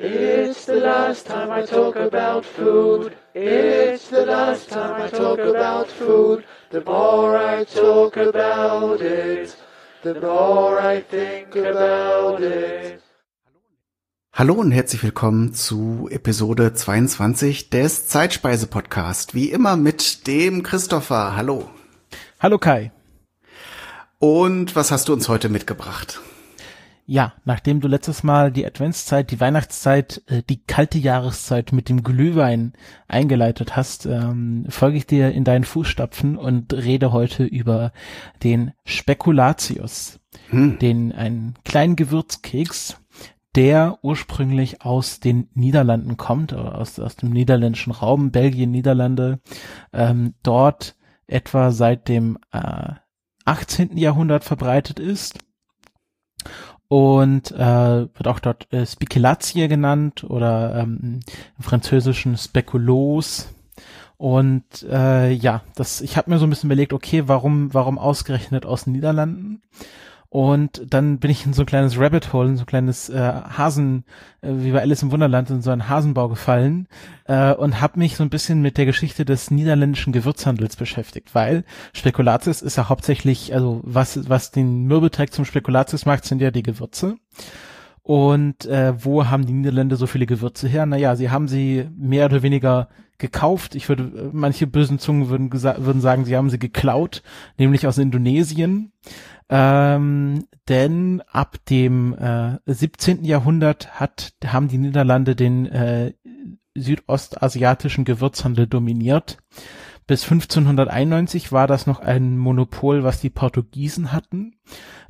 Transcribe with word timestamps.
It's 0.00 0.66
the 0.66 0.76
last 0.76 1.26
time 1.26 1.50
I 1.50 1.66
talk 1.66 1.96
about 1.96 2.44
food. 2.44 3.16
It's 3.34 4.08
the 4.10 4.24
last 4.24 4.70
time 4.70 5.02
I 5.02 5.08
talk 5.08 5.40
about 5.40 5.88
food. 5.88 6.44
The 6.70 6.84
more 6.84 7.36
I 7.36 7.64
talk 7.64 8.16
about 8.16 9.00
it, 9.00 9.56
the 10.04 10.14
more 10.14 10.78
I 10.78 11.02
think 11.02 11.56
about 11.56 12.40
it. 12.40 13.02
Hallo 14.32 14.54
und 14.54 14.70
herzlich 14.70 15.02
willkommen 15.02 15.52
zu 15.52 16.06
Episode 16.12 16.74
22 16.74 17.70
des 17.70 18.06
Zeitspeise-Podcast. 18.06 19.34
Wie 19.34 19.50
immer 19.50 19.76
mit 19.76 20.28
dem 20.28 20.62
Christopher. 20.62 21.34
Hallo. 21.34 21.68
Hallo 22.38 22.58
Kai. 22.58 22.92
Und 24.20 24.76
was 24.76 24.92
hast 24.92 25.08
du 25.08 25.12
uns 25.12 25.28
heute 25.28 25.48
mitgebracht? 25.48 26.20
Ja, 27.10 27.32
nachdem 27.46 27.80
du 27.80 27.88
letztes 27.88 28.22
Mal 28.22 28.52
die 28.52 28.66
Adventszeit, 28.66 29.30
die 29.30 29.40
Weihnachtszeit, 29.40 30.22
äh, 30.26 30.42
die 30.42 30.62
kalte 30.62 30.98
Jahreszeit 30.98 31.72
mit 31.72 31.88
dem 31.88 32.02
Glühwein 32.02 32.74
eingeleitet 33.06 33.76
hast, 33.76 34.04
ähm, 34.04 34.66
folge 34.68 34.98
ich 34.98 35.06
dir 35.06 35.32
in 35.32 35.42
deinen 35.42 35.64
Fußstapfen 35.64 36.36
und 36.36 36.74
rede 36.74 37.10
heute 37.10 37.44
über 37.44 37.92
den 38.44 38.72
Spekulatius, 38.84 40.20
hm. 40.50 40.78
den 40.80 41.12
einen 41.12 41.54
kleinen 41.64 41.96
Gewürzkeks, 41.96 42.98
der 43.54 43.98
ursprünglich 44.02 44.82
aus 44.82 45.18
den 45.18 45.48
Niederlanden 45.54 46.18
kommt, 46.18 46.52
aus, 46.52 46.98
aus 46.98 47.16
dem 47.16 47.30
niederländischen 47.30 47.94
Raum, 47.94 48.32
Belgien, 48.32 48.70
Niederlande, 48.70 49.40
ähm, 49.94 50.34
dort 50.42 50.94
etwa 51.26 51.70
seit 51.70 52.06
dem 52.06 52.36
äh, 52.52 52.92
18. 53.46 53.96
Jahrhundert 53.96 54.44
verbreitet 54.44 55.00
ist 55.00 55.38
und 56.88 57.50
äh, 57.52 58.06
wird 58.14 58.26
auch 58.28 58.40
dort 58.40 58.72
äh, 58.72 58.86
Spiculatie 58.86 59.68
genannt 59.68 60.24
oder 60.24 60.76
ähm, 60.76 61.20
im 61.56 61.62
Französischen 61.62 62.36
Speculos. 62.36 63.48
Und 64.16 64.82
äh, 64.90 65.30
ja, 65.30 65.62
das, 65.76 66.00
ich 66.00 66.16
habe 66.16 66.30
mir 66.30 66.38
so 66.38 66.46
ein 66.46 66.50
bisschen 66.50 66.68
überlegt, 66.68 66.92
okay, 66.92 67.28
warum, 67.28 67.72
warum 67.72 67.98
ausgerechnet 67.98 68.66
aus 68.66 68.84
den 68.84 68.94
Niederlanden? 68.94 69.62
Und 70.30 70.82
dann 70.92 71.18
bin 71.18 71.30
ich 71.30 71.46
in 71.46 71.54
so 71.54 71.62
ein 71.62 71.66
kleines 71.66 71.98
Rabbit 71.98 72.34
Hole, 72.34 72.50
in 72.50 72.56
so 72.56 72.64
ein 72.64 72.66
kleines 72.66 73.08
äh, 73.08 73.16
Hasen, 73.16 74.04
äh, 74.42 74.50
wie 74.52 74.72
bei 74.72 74.82
Alice 74.82 75.02
im 75.02 75.10
Wunderland, 75.10 75.48
in 75.48 75.62
so 75.62 75.70
einen 75.70 75.88
Hasenbau 75.88 76.28
gefallen 76.28 76.86
äh, 77.24 77.54
und 77.54 77.80
habe 77.80 77.98
mich 77.98 78.16
so 78.16 78.24
ein 78.24 78.28
bisschen 78.28 78.60
mit 78.60 78.76
der 78.76 78.84
Geschichte 78.84 79.24
des 79.24 79.50
niederländischen 79.50 80.12
Gewürzhandels 80.12 80.76
beschäftigt, 80.76 81.34
weil 81.34 81.64
Spekulatius 81.94 82.60
ist 82.60 82.76
ja 82.76 82.90
hauptsächlich, 82.90 83.54
also 83.54 83.80
was, 83.84 84.28
was 84.28 84.50
den 84.50 84.84
Mürbeteig 84.84 85.32
zum 85.32 85.46
Spekulatius 85.46 86.04
macht, 86.04 86.26
sind 86.26 86.42
ja 86.42 86.50
die 86.50 86.62
Gewürze. 86.62 87.16
Und 88.02 88.66
äh, 88.66 88.94
wo 89.04 89.26
haben 89.26 89.46
die 89.46 89.52
Niederländer 89.52 89.96
so 89.96 90.06
viele 90.06 90.26
Gewürze 90.26 90.68
her? 90.68 90.86
Naja, 90.86 91.16
sie 91.16 91.30
haben 91.30 91.48
sie 91.48 91.88
mehr 91.96 92.26
oder 92.26 92.42
weniger 92.42 92.88
gekauft. 93.18 93.74
Ich 93.74 93.88
würde, 93.88 94.30
manche 94.32 94.66
bösen 94.66 94.98
Zungen 94.98 95.28
würden, 95.28 95.52
würden 95.52 96.00
sagen, 96.00 96.24
sie 96.24 96.36
haben 96.36 96.50
sie 96.50 96.58
geklaut, 96.58 97.22
nämlich 97.58 97.86
aus 97.86 97.98
Indonesien. 97.98 98.92
Ähm, 99.50 100.44
denn 100.68 101.22
ab 101.30 101.56
dem 101.70 102.14
äh, 102.14 102.58
17. 102.66 103.24
Jahrhundert 103.24 103.98
hat, 103.98 104.34
haben 104.44 104.68
die 104.68 104.78
Niederlande 104.78 105.34
den 105.34 105.66
äh, 105.66 106.12
südostasiatischen 106.74 108.04
Gewürzhandel 108.04 108.66
dominiert. 108.66 109.38
Bis 110.08 110.24
1591 110.24 111.52
war 111.52 111.66
das 111.66 111.86
noch 111.86 112.00
ein 112.00 112.38
Monopol, 112.38 113.04
was 113.04 113.20
die 113.20 113.28
Portugiesen 113.28 114.10
hatten. 114.10 114.54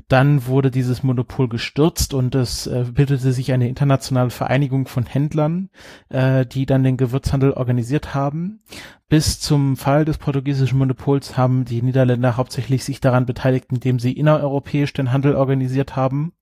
Dann 0.09 0.47
wurde 0.47 0.73
dieses 0.73 1.05
Monopol 1.05 1.49
gestürzt 1.49 2.15
und 2.15 2.35
es 2.35 2.67
äh, 2.67 2.85
bildete 2.93 3.33
sich 3.33 3.53
eine 3.53 3.69
internationale 3.69 4.31
Vereinigung 4.31 4.89
von 4.89 5.07
Händlern, 5.07 5.71
äh, 6.09 6.45
die 6.45 6.67
dann 6.67 6.83
den 6.83 6.97
Gewürzhandel 6.97 7.53
organisiert 7.53 8.13
haben. 8.13 8.65
Bis 9.09 9.39
zum 9.39 9.77
Fall 9.77 10.05
des 10.05 10.19
portugiesischen 10.19 10.79
Monopols 10.79 11.37
haben 11.37 11.65
die 11.65 11.81
Niederländer 11.81 12.37
hauptsächlich 12.37 12.83
sich 12.83 13.01
daran 13.01 13.25
beteiligt, 13.25 13.67
indem 13.70 14.01
sie 14.01 14.14
innereuropäisch 14.14 14.92
den 14.95 15.13
Handel 15.13 15.37
organisiert 15.37 15.95
haben. 15.95 16.33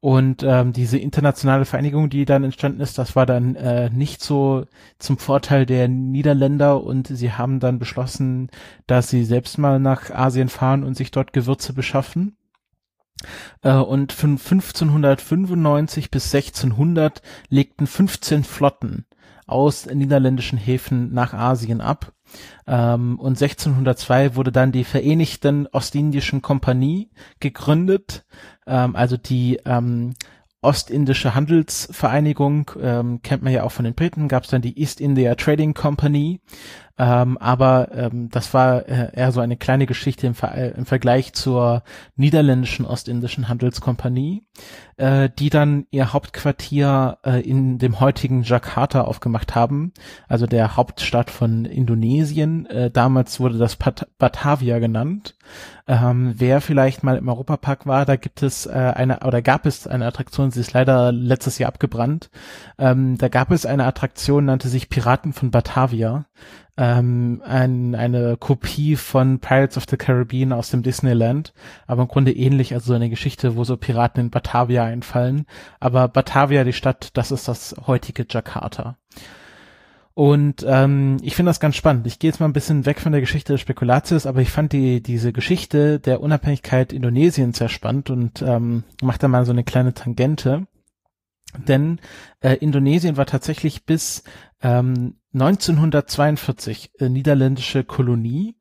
Und 0.00 0.42
ähm, 0.42 0.72
diese 0.72 0.98
internationale 0.98 1.64
Vereinigung, 1.64 2.10
die 2.10 2.24
dann 2.24 2.44
entstanden 2.44 2.80
ist, 2.80 2.98
das 2.98 3.16
war 3.16 3.26
dann 3.26 3.54
äh, 3.56 3.90
nicht 3.90 4.22
so 4.22 4.66
zum 4.98 5.18
Vorteil 5.18 5.66
der 5.66 5.88
Niederländer 5.88 6.82
und 6.82 7.08
sie 7.08 7.32
haben 7.32 7.60
dann 7.60 7.78
beschlossen, 7.78 8.50
dass 8.86 9.08
sie 9.08 9.24
selbst 9.24 9.58
mal 9.58 9.80
nach 9.80 10.10
Asien 10.10 10.48
fahren 10.48 10.84
und 10.84 10.96
sich 10.96 11.10
dort 11.10 11.32
Gewürze 11.32 11.72
beschaffen. 11.72 12.36
Äh, 13.62 13.74
und 13.74 14.12
von 14.12 14.32
1595 14.32 16.10
bis 16.10 16.34
1600 16.34 17.22
legten 17.48 17.86
15 17.86 18.44
Flotten 18.44 19.06
aus 19.46 19.86
niederländischen 19.86 20.58
Häfen 20.58 21.12
nach 21.12 21.32
Asien 21.32 21.80
ab. 21.80 22.12
Ähm, 22.66 23.18
und 23.18 23.40
1602 23.40 24.34
wurde 24.34 24.52
dann 24.52 24.72
die 24.72 24.84
Vereinigten 24.84 25.66
Ostindischen 25.68 26.42
Kompanie 26.42 27.10
gegründet, 27.40 28.24
ähm, 28.66 28.96
also 28.96 29.16
die 29.16 29.60
ähm, 29.64 30.14
Ostindische 30.62 31.34
Handelsvereinigung, 31.34 32.72
ähm, 32.80 33.20
kennt 33.22 33.42
man 33.42 33.52
ja 33.52 33.62
auch 33.62 33.70
von 33.70 33.84
den 33.84 33.94
Briten, 33.94 34.26
gab 34.26 34.44
es 34.44 34.50
dann 34.50 34.62
die 34.62 34.80
East 34.80 35.00
India 35.00 35.34
Trading 35.36 35.74
Company, 35.74 36.40
ähm, 36.98 37.36
aber 37.38 37.88
ähm, 37.92 38.30
das 38.30 38.54
war 38.54 38.88
äh, 38.88 39.10
eher 39.14 39.30
so 39.30 39.40
eine 39.40 39.56
kleine 39.56 39.84
Geschichte 39.86 40.26
im, 40.26 40.34
Ver 40.34 40.54
äh, 40.54 40.70
im 40.70 40.86
Vergleich 40.86 41.34
zur 41.34 41.82
niederländischen 42.16 42.86
Ostindischen 42.86 43.48
Handelskompanie, 43.48 44.46
äh, 44.96 45.28
die 45.38 45.50
dann 45.50 45.86
ihr 45.90 46.14
Hauptquartier 46.14 47.18
äh, 47.22 47.42
in 47.42 47.78
dem 47.78 48.00
heutigen 48.00 48.44
Jakarta 48.44 49.02
aufgemacht 49.02 49.54
haben, 49.54 49.92
also 50.26 50.46
der 50.46 50.76
Hauptstadt 50.76 51.30
von 51.30 51.66
Indonesien. 51.66 52.64
Äh, 52.66 52.90
damals 52.90 53.40
wurde 53.40 53.58
das 53.58 53.76
Bat 53.76 54.08
Batavia 54.18 54.78
genannt. 54.78 55.36
Ähm, 55.86 56.34
wer 56.36 56.60
vielleicht 56.60 57.04
mal 57.04 57.16
im 57.16 57.28
Europapark 57.28 57.86
war, 57.86 58.06
da 58.06 58.16
gibt 58.16 58.42
es 58.42 58.66
äh, 58.66 58.70
eine 58.72 59.20
oder 59.20 59.42
gab 59.42 59.66
es 59.66 59.86
eine 59.86 60.06
Attraktion, 60.06 60.50
sie 60.50 60.60
ist 60.60 60.72
leider 60.72 61.12
letztes 61.12 61.58
Jahr 61.58 61.68
abgebrannt. 61.68 62.30
Ähm, 62.78 63.18
da 63.18 63.28
gab 63.28 63.50
es 63.50 63.66
eine 63.66 63.84
Attraktion, 63.84 64.46
nannte 64.46 64.68
sich 64.68 64.88
Piraten 64.88 65.32
von 65.32 65.50
Batavia 65.50 66.26
ähm, 66.76 67.42
ein, 67.44 67.94
eine 67.94 68.36
Kopie 68.36 68.96
von 68.96 69.38
Pirates 69.38 69.76
of 69.76 69.84
the 69.88 69.96
Caribbean 69.96 70.52
aus 70.52 70.70
dem 70.70 70.82
Disneyland, 70.82 71.52
aber 71.86 72.02
im 72.02 72.08
Grunde 72.08 72.32
ähnlich, 72.32 72.74
also 72.74 72.88
so 72.88 72.94
eine 72.94 73.10
Geschichte, 73.10 73.56
wo 73.56 73.64
so 73.64 73.76
Piraten 73.76 74.20
in 74.20 74.30
Batavia 74.30 74.84
einfallen. 74.84 75.46
Aber 75.80 76.08
Batavia, 76.08 76.64
die 76.64 76.72
Stadt, 76.72 77.10
das 77.14 77.30
ist 77.30 77.48
das 77.48 77.74
heutige 77.86 78.26
Jakarta. 78.28 78.96
Und 80.12 80.64
ähm, 80.66 81.18
ich 81.20 81.36
finde 81.36 81.50
das 81.50 81.60
ganz 81.60 81.76
spannend. 81.76 82.06
Ich 82.06 82.18
gehe 82.18 82.30
jetzt 82.30 82.40
mal 82.40 82.46
ein 82.46 82.54
bisschen 82.54 82.86
weg 82.86 83.00
von 83.00 83.12
der 83.12 83.20
Geschichte 83.20 83.52
des 83.52 83.60
Spekulatius, 83.60 84.24
aber 84.24 84.40
ich 84.40 84.50
fand 84.50 84.72
die 84.72 85.02
diese 85.02 85.30
Geschichte 85.30 86.00
der 86.00 86.22
Unabhängigkeit 86.22 86.94
Indonesiens 86.94 87.58
sehr 87.58 87.68
spannend 87.68 88.08
und 88.08 88.40
ähm, 88.40 88.84
mache 89.02 89.18
da 89.18 89.28
mal 89.28 89.44
so 89.44 89.52
eine 89.52 89.62
kleine 89.62 89.92
Tangente. 89.92 90.66
Denn 91.56 92.00
äh, 92.40 92.54
Indonesien 92.54 93.16
war 93.16 93.26
tatsächlich 93.26 93.84
bis 93.84 94.22
ähm, 94.62 95.16
1942 95.34 96.92
äh, 96.98 97.08
niederländische 97.08 97.84
Kolonie. 97.84 98.56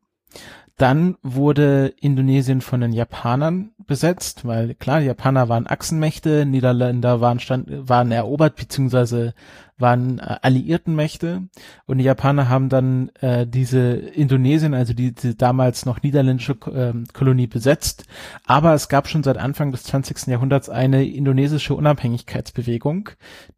Dann 0.78 1.16
wurde 1.22 1.94
Indonesien 2.02 2.60
von 2.60 2.82
den 2.82 2.92
Japanern 2.92 3.72
besetzt, 3.88 4.46
weil 4.46 4.76
klar, 4.76 5.00
Japaner 5.00 5.48
waren 5.48 5.68
Achsenmächte, 5.68 6.46
Niederländer 6.46 7.22
waren, 7.22 7.40
stand, 7.40 7.68
waren 7.70 8.12
erobert 8.12 8.58
beziehungsweise 8.58 9.34
waren 9.78 10.20
äh, 10.20 10.38
alliierten 10.42 10.96
Mächte 10.96 11.44
und 11.86 11.98
die 11.98 12.04
Japaner 12.04 12.50
haben 12.50 12.70
dann 12.70 13.10
äh, 13.22 13.46
diese 13.46 13.94
Indonesien, 13.94 14.74
also 14.74 14.94
die, 14.94 15.14
die 15.14 15.36
damals 15.36 15.86
noch 15.86 16.02
niederländische 16.02 16.54
äh, 16.54 16.94
Kolonie 17.14 17.48
besetzt. 17.48 18.06
Aber 18.46 18.74
es 18.74 18.88
gab 18.88 19.08
schon 19.08 19.24
seit 19.24 19.38
Anfang 19.38 19.72
des 19.72 19.84
20. 19.84 20.28
Jahrhunderts 20.28 20.70
eine 20.70 21.06
indonesische 21.06 21.76
Unabhängigkeitsbewegung, 21.76 23.10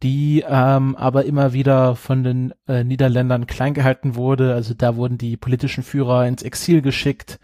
die 0.02 0.44
ähm, 0.48 0.96
aber 0.96 1.24
immer 1.24 1.52
wieder 1.52 1.94
von 1.94 2.24
den 2.24 2.54
äh, 2.66 2.84
Niederländern 2.84 3.46
klein 3.46 3.74
gehalten 3.74 4.16
wurde. 4.16 4.54
Also 4.54 4.74
da 4.74 4.96
wurden 4.96 5.18
die 5.18 5.36
politischen 5.36 5.82
Führer 5.82 6.26
ins 6.26 6.42
Exil 6.42 6.82
geschickt 6.82 7.38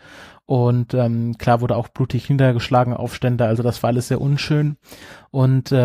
und 0.46 0.92
ähm, 0.92 1.38
klar 1.38 1.62
wurde 1.62 1.76
auch 1.76 1.88
blutig 1.88 2.28
niedergeschlagen, 2.28 2.92
Aufstände, 2.92 3.46
also 3.46 3.62
das 3.62 3.82
war 3.82 3.88
alles 3.88 4.08
sehr 4.08 4.20
unschön. 4.20 4.76
Und 5.30 5.72
äh, 5.72 5.76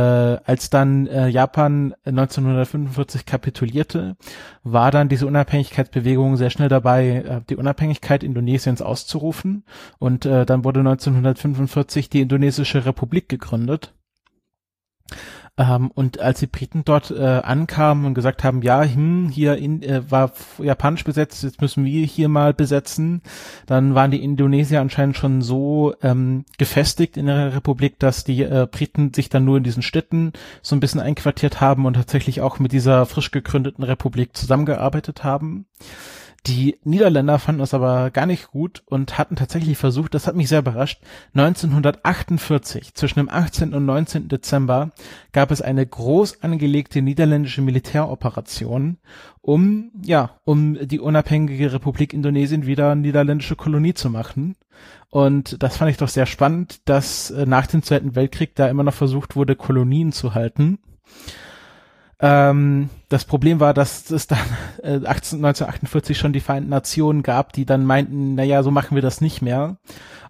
als 0.44 0.70
dann 0.70 1.08
äh, 1.08 1.30
Japan 1.30 1.96
1945 2.04 3.26
kapitulierte, 3.26 4.18
war 4.64 4.92
dann 4.92 5.08
diese 5.08 5.28
Unabhängigkeitsbewegung 5.28 6.36
sehr 6.36 6.50
schnell 6.50 6.68
dabei, 6.68 7.08
äh, 7.08 7.42
die 7.50 7.56
Unabhängigkeit 7.56 8.22
Indonesiens 8.22 8.82
auszurufen. 8.82 9.64
Und 9.98 10.26
äh, 10.26 10.46
dann 10.46 10.66
wurde 10.66 10.82
1945 10.82 12.10
die 12.10 12.22
Indonesische 12.22 12.86
Republik 12.86 13.30
gegründet. 13.30 13.94
Ähm, 15.60 15.92
und 15.94 16.22
als 16.22 16.40
die 16.40 16.48
Briten 16.48 16.84
dort 16.86 17.12
äh, 17.12 17.22
ankamen 17.22 18.06
und 18.06 18.14
gesagt 18.14 18.46
haben, 18.46 18.62
ja, 18.62 18.82
hm, 18.82 19.28
hier 19.28 19.58
in, 19.58 19.84
äh, 19.84 20.10
war 20.10 20.32
japanisch 20.58 21.04
besetzt, 21.04 21.44
jetzt 21.44 21.60
müssen 21.60 21.84
wir 21.84 22.06
hier 22.06 22.30
mal 22.30 22.54
besetzen, 22.54 23.22
dann 23.66 23.94
waren 23.94 24.10
die 24.10 24.24
Indonesier 24.24 24.80
anscheinend 24.80 25.18
schon 25.18 25.42
so 25.42 25.94
ähm, 26.02 26.46
gefestigt 26.58 27.18
in 27.18 27.26
der 27.26 27.54
Republik, 27.54 28.00
dass 28.00 28.24
die 28.24 28.42
äh, 28.42 28.68
Briten 28.72 29.14
sich 29.14 29.28
dann 29.28 29.44
nur 29.44 29.58
in 29.58 29.64
diesen 29.64 29.84
Städten 29.84 30.32
so 30.62 30.78
ein 30.78 30.80
bisschen 30.80 31.02
einquartiert 31.02 31.60
haben 31.60 31.86
und 31.86 31.96
tatsächlich 31.96 32.40
auch 32.40 32.60
mit 32.60 32.72
dieser 32.72 33.06
frisch 33.06 33.32
gegründeten 33.32 33.84
Republik 33.84 34.38
zusammengearbeitet 34.38 35.26
haben. 35.26 35.66
Die 36.47 36.77
Niederländer 36.83 37.38
fanden 37.38 37.59
das 37.59 37.74
aber 37.74 38.12
gar 38.12 38.25
nicht 38.25 38.47
gut 38.51 38.81
und 38.86 39.18
hatten 39.18 39.36
tatsächlich 39.36 39.77
versucht, 39.77 40.13
das 40.13 40.25
hat 40.25 40.36
mich 40.36 40.47
sehr 40.47 40.59
überrascht, 40.59 41.01
1948, 41.33 42.94
zwischen 42.94 43.19
dem 43.19 43.30
18. 43.30 43.74
und 43.74 43.86
19. 43.86 44.30
Dezember, 44.30 44.91
gab 45.33 45.51
es 45.51 45.62
eine 45.62 45.86
groß 45.86 46.41
angelegte 46.41 47.01
niederländische 47.01 47.62
Militäroperation, 47.62 48.97
um, 49.41 49.91
ja, 50.01 50.31
um 50.45 50.77
die 50.88 51.00
unabhängige 51.00 51.74
Republik 51.74 52.13
Indonesien 52.13 52.65
wieder 52.65 52.95
niederländische 52.95 53.57
Kolonie 53.57 53.94
zu 53.94 54.09
machen. 54.09 54.56
Und 55.09 55.62
das 55.62 55.75
fand 55.75 55.91
ich 55.91 55.97
doch 55.97 56.07
sehr 56.07 56.25
spannend, 56.25 56.88
dass 56.88 57.31
äh, 57.31 57.45
nach 57.45 57.68
dem 57.68 57.83
Zweiten 57.83 58.15
Weltkrieg 58.15 58.56
da 58.56 58.69
immer 58.69 58.83
noch 58.83 58.94
versucht 58.94 59.36
wurde, 59.36 59.56
Kolonien 59.56 60.12
zu 60.12 60.36
halten. 60.36 60.80
Ähm, 62.21 62.89
das 63.07 63.24
Problem 63.25 63.60
war, 63.60 63.74
dass 63.74 64.10
es 64.12 64.27
dann 64.27 64.39
äh, 64.83 65.06
18, 65.06 65.39
1948 65.39 66.18
schon 66.18 66.33
die 66.33 66.39
Vereinten 66.39 66.69
Nationen 66.69 67.24
gab, 67.24 67.54
die 67.54 67.66
dann 67.66 67.86
meinten, 67.86 68.36
naja, 68.36 68.63
so 68.63 68.71
machen 68.71 68.95
wir 68.95 69.01
das 69.01 69.21
nicht 69.21 69.42
mehr. 69.42 69.77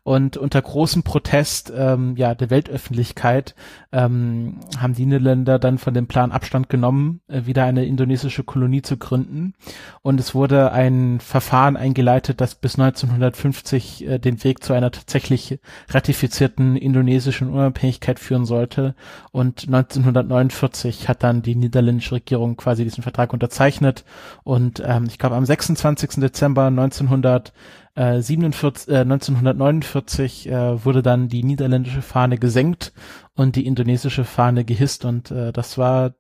Und 0.04 0.38
unter 0.38 0.62
großem 0.62 1.04
Protest 1.04 1.72
ähm, 1.75 2.16
ja, 2.16 2.36
der 2.36 2.50
Weltöffentlichkeit 2.50 3.56
ähm, 3.92 4.60
haben 4.78 4.94
die 4.94 5.06
Niederländer 5.06 5.60
dann 5.60 5.78
von 5.78 5.94
dem 5.94 6.07
Plan 6.07 6.31
Abstand 6.31 6.69
genommen, 6.69 7.22
äh, 7.28 7.46
wieder 7.46 7.66
eine 7.66 7.86
indonesische 7.86 8.44
Kolonie 8.44 8.81
zu 8.81 8.98
gründen. 8.98 9.54
Und 10.01 10.19
es 10.19 10.34
wurde 10.34 10.72
ein 10.72 11.19
Verfahren 11.19 11.78
eingeleitet, 11.78 12.42
das 12.42 12.56
bis 12.56 12.80
1950 12.80 14.07
äh, 14.07 14.19
den 14.19 14.44
Weg 14.44 14.63
zu 14.63 14.74
einer 14.74 14.92
tatsächlich 14.92 15.60
ratifizierten 15.90 16.75
indonesischen 16.75 17.50
Unabhängigkeit 17.50 18.19
führen 18.19 18.45
sollte. 18.45 18.95
Und 19.31 19.68
1949 19.68 21.07
hat 21.07 21.24
dann 21.24 21.42
die 21.42 21.56
niederländische 21.56 22.16
Regierung 22.16 22.57
quasi 22.57 22.84
diesen 22.84 23.04
Vertrag 23.04 23.34
unterzeichnet. 23.34 24.06
Und 24.44 24.81
ähm, 24.86 25.06
ich 25.07 25.18
glaube, 25.18 25.36
am 25.36 25.45
26. 25.45 26.22
Dezember 26.22 26.66
1900 26.66 27.54
äh, 27.95 28.21
47, 28.21 28.88
äh, 28.89 29.00
1949 29.00 30.50
äh, 30.50 30.86
wurde 30.86 31.01
dann 31.01 31.27
die 31.27 31.44
niederländische 31.44 32.01
Fahne 32.01 32.38
gesenkt 32.38 32.94
und 33.36 33.56
die 33.56 33.65
indonesische 33.65 34.25
Fahne 34.25 34.65
gehisst 34.65 35.06
und 35.06 35.31
äh, 35.31 35.51
das 35.51 35.77
war 35.77 36.13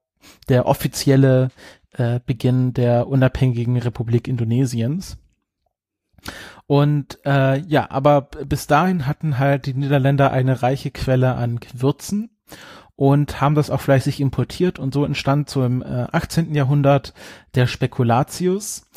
der 0.49 0.65
offizielle 0.65 1.49
äh, 1.93 2.19
Beginn 2.25 2.73
der 2.73 3.07
unabhängigen 3.07 3.77
Republik 3.77 4.27
Indonesiens. 4.27 5.17
Und 6.67 7.19
äh, 7.25 7.59
ja, 7.61 7.89
aber 7.89 8.21
bis 8.21 8.67
dahin 8.67 9.07
hatten 9.07 9.39
halt 9.39 9.65
die 9.65 9.73
Niederländer 9.73 10.31
eine 10.31 10.61
reiche 10.61 10.91
Quelle 10.91 11.35
an 11.35 11.59
Gewürzen 11.59 12.29
und 12.95 13.39
haben 13.39 13.55
das 13.55 13.69
auch 13.69 13.79
fleißig 13.79 14.19
importiert 14.19 14.77
und 14.77 14.93
so 14.93 15.05
entstand 15.05 15.49
so 15.49 15.63
im 15.63 15.81
äh, 15.81 16.07
18. 16.11 16.53
Jahrhundert 16.53 17.13
der 17.55 17.65
Spekulatius, 17.65 18.87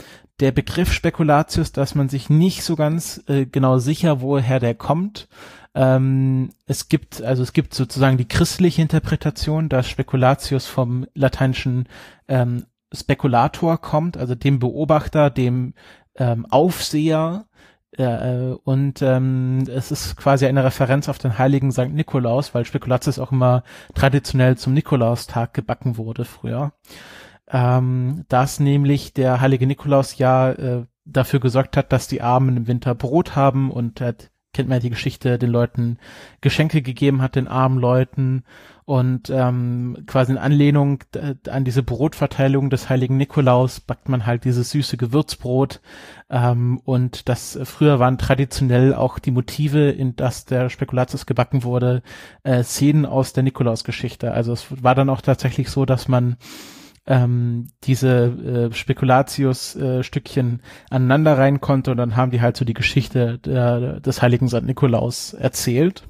der 0.43 0.51
Begriff 0.51 0.93
Spekulatius, 0.93 1.71
dass 1.71 1.95
man 1.95 2.09
sich 2.09 2.29
nicht 2.29 2.65
so 2.65 2.75
ganz 2.75 3.23
äh, 3.29 3.47
genau 3.47 3.79
sicher, 3.79 4.21
woher 4.21 4.59
der 4.59 4.75
kommt. 4.75 5.29
Ähm, 5.73 6.51
es 6.67 6.89
gibt, 6.89 7.23
also 7.23 7.45
es 7.45 7.53
gibt 7.53 7.75
sozusagen 7.75 8.19
die 8.19 8.27
christliche 8.27 8.83
Interpretation, 8.83 9.69
dass 9.69 9.89
Spekulatius 9.89 10.67
vom 10.67 11.07
lateinischen 11.15 11.89
ähm, 12.27 12.67
Spekulator 12.93 13.79
kommt, 13.79 14.17
also 14.17 14.35
dem 14.35 14.59
Beobachter, 14.59 15.31
dem 15.31 15.75
ähm, 16.17 16.45
Aufseher, 16.51 17.47
äh, 17.97 18.55
und 18.65 19.01
ähm, 19.01 19.65
es 19.69 19.93
ist 19.93 20.17
quasi 20.17 20.47
eine 20.47 20.65
Referenz 20.65 21.09
auf 21.09 21.19
den 21.19 21.39
heiligen 21.39 21.71
St. 21.71 21.91
Nikolaus, 21.91 22.53
weil 22.53 22.65
Spekulatius 22.65 23.21
auch 23.21 23.31
immer 23.31 23.63
traditionell 23.95 24.57
zum 24.57 24.73
Nikolaustag 24.73 25.55
gebacken 25.55 25.99
wurde 25.99 26.25
früher 26.25 26.73
ähm, 27.53 28.25
dass 28.29 28.59
nämlich 28.59 29.13
der 29.13 29.41
heilige 29.41 29.67
Nikolaus 29.67 30.17
ja 30.19 30.53
äh, 30.53 30.87
dafür 31.05 31.41
gesorgt 31.41 31.77
hat, 31.77 31.93
dass 31.93 32.09
die 32.09 32.23
Armen 32.23 32.57
im 32.57 32.67
Winter 32.67 32.95
Brot 32.95 33.37
haben 33.37 33.71
und 33.71 34.01
er 34.01 34.15
kennt 34.55 34.69
man 34.69 34.77
ja 34.77 34.83
die 34.83 34.91
Geschichte, 34.91 35.39
den 35.39 35.51
Leuten 35.51 35.99
Geschenke 36.43 36.83
gegeben 36.83 37.23
hat, 37.23 37.37
den 37.37 37.49
armen 37.49 37.79
Leuten 37.79 38.45
und 38.85 39.31
ähm, 39.31 40.05
quasi 40.07 40.33
in 40.33 40.39
Anlehnung 40.39 41.03
an 41.49 41.65
diese 41.65 41.83
Brotverteilung 41.83 42.69
des 42.69 42.91
heiligen 42.91 43.17
Nikolaus 43.17 43.81
backt 43.81 44.09
man 44.09 44.27
halt 44.27 44.45
dieses 44.45 44.71
süße 44.71 44.97
Gewürzbrot 44.99 45.81
ähm, 46.29 46.81
und 46.85 47.29
das 47.29 47.57
äh, 47.57 47.65
früher 47.65 47.99
waren 47.99 48.19
traditionell 48.19 48.95
auch 48.95 49.19
die 49.19 49.31
Motive, 49.31 49.91
in 49.91 50.17
das 50.17 50.45
der 50.45 50.69
Spekulatius 50.69 51.25
gebacken 51.25 51.65
wurde, 51.65 52.03
äh, 52.43 52.63
Szenen 52.63 53.07
aus 53.07 53.33
der 53.33 53.45
Nikolausgeschichte. 53.45 54.33
Also 54.33 54.53
es 54.53 54.67
war 54.83 54.95
dann 54.95 55.09
auch 55.09 55.23
tatsächlich 55.23 55.71
so, 55.71 55.87
dass 55.87 56.09
man 56.09 56.37
ähm, 57.07 57.69
diese 57.85 58.71
äh, 58.71 58.75
Spekulatius-Stückchen 58.75 60.61
äh, 60.61 60.95
aneinander 60.95 61.37
rein 61.37 61.61
konnte 61.61 61.91
und 61.91 61.97
dann 61.97 62.17
haben 62.17 62.31
die 62.31 62.41
halt 62.41 62.57
so 62.57 62.65
die 62.65 62.75
Geschichte 62.75 63.39
der, 63.39 64.01
des 64.01 64.23
heiligen 64.23 64.49
St. 64.49 64.63
Nikolaus 64.63 65.35
erzählt. 65.35 66.05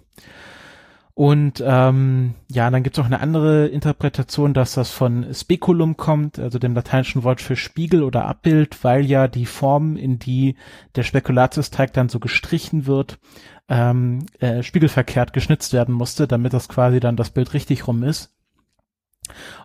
Und 1.15 1.63
ähm, 1.65 2.35
ja, 2.51 2.71
dann 2.71 2.83
gibt's 2.83 2.99
auch 2.99 3.05
eine 3.05 3.21
andere 3.21 3.67
Interpretation, 3.67 4.55
dass 4.55 4.75
das 4.75 4.91
von 4.91 5.27
Speculum 5.35 5.99
kommt, 5.99 6.39
also 6.39 6.59
dem 6.59 6.75
lateinischen 6.75 7.23
Wort 7.23 7.43
für 7.43 7.55
Spiegel 7.55 8.03
oder 8.03 8.25
Abbild, 8.25 8.83
weil 8.83 9.05
ja 9.05 9.29
die 9.29 9.45
Form, 9.45 9.97
in 9.97 10.19
die 10.19 10.57
der 10.97 11.03
Spekulatiusteig 11.03 11.93
dann 11.93 12.09
so 12.09 12.19
gestrichen 12.19 12.87
wird, 12.87 13.19
ähm, 13.69 14.25
äh, 14.41 14.63
spiegelverkehrt 14.63 15.35
geschnitzt 15.35 15.75
werden 15.75 15.95
musste, 15.95 16.27
damit 16.27 16.55
das 16.55 16.69
quasi 16.69 16.99
dann 16.99 17.17
das 17.17 17.31
Bild 17.31 17.53
richtig 17.53 17.87
rum 17.87 18.03
ist. 18.05 18.35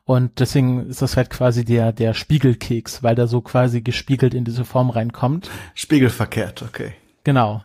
Und 0.05 0.39
deswegen 0.39 0.87
ist 0.87 1.01
das 1.01 1.17
halt 1.17 1.29
quasi 1.29 1.65
der, 1.65 1.91
der 1.91 2.13
Spiegelkeks, 2.13 3.03
weil 3.03 3.15
der 3.15 3.27
so 3.27 3.41
quasi 3.41 3.81
gespiegelt 3.81 4.33
in 4.33 4.45
diese 4.45 4.65
Form 4.65 4.89
reinkommt. 4.89 5.49
Spiegelverkehrt, 5.73 6.61
okay. 6.63 6.93
Genau. 7.23 7.63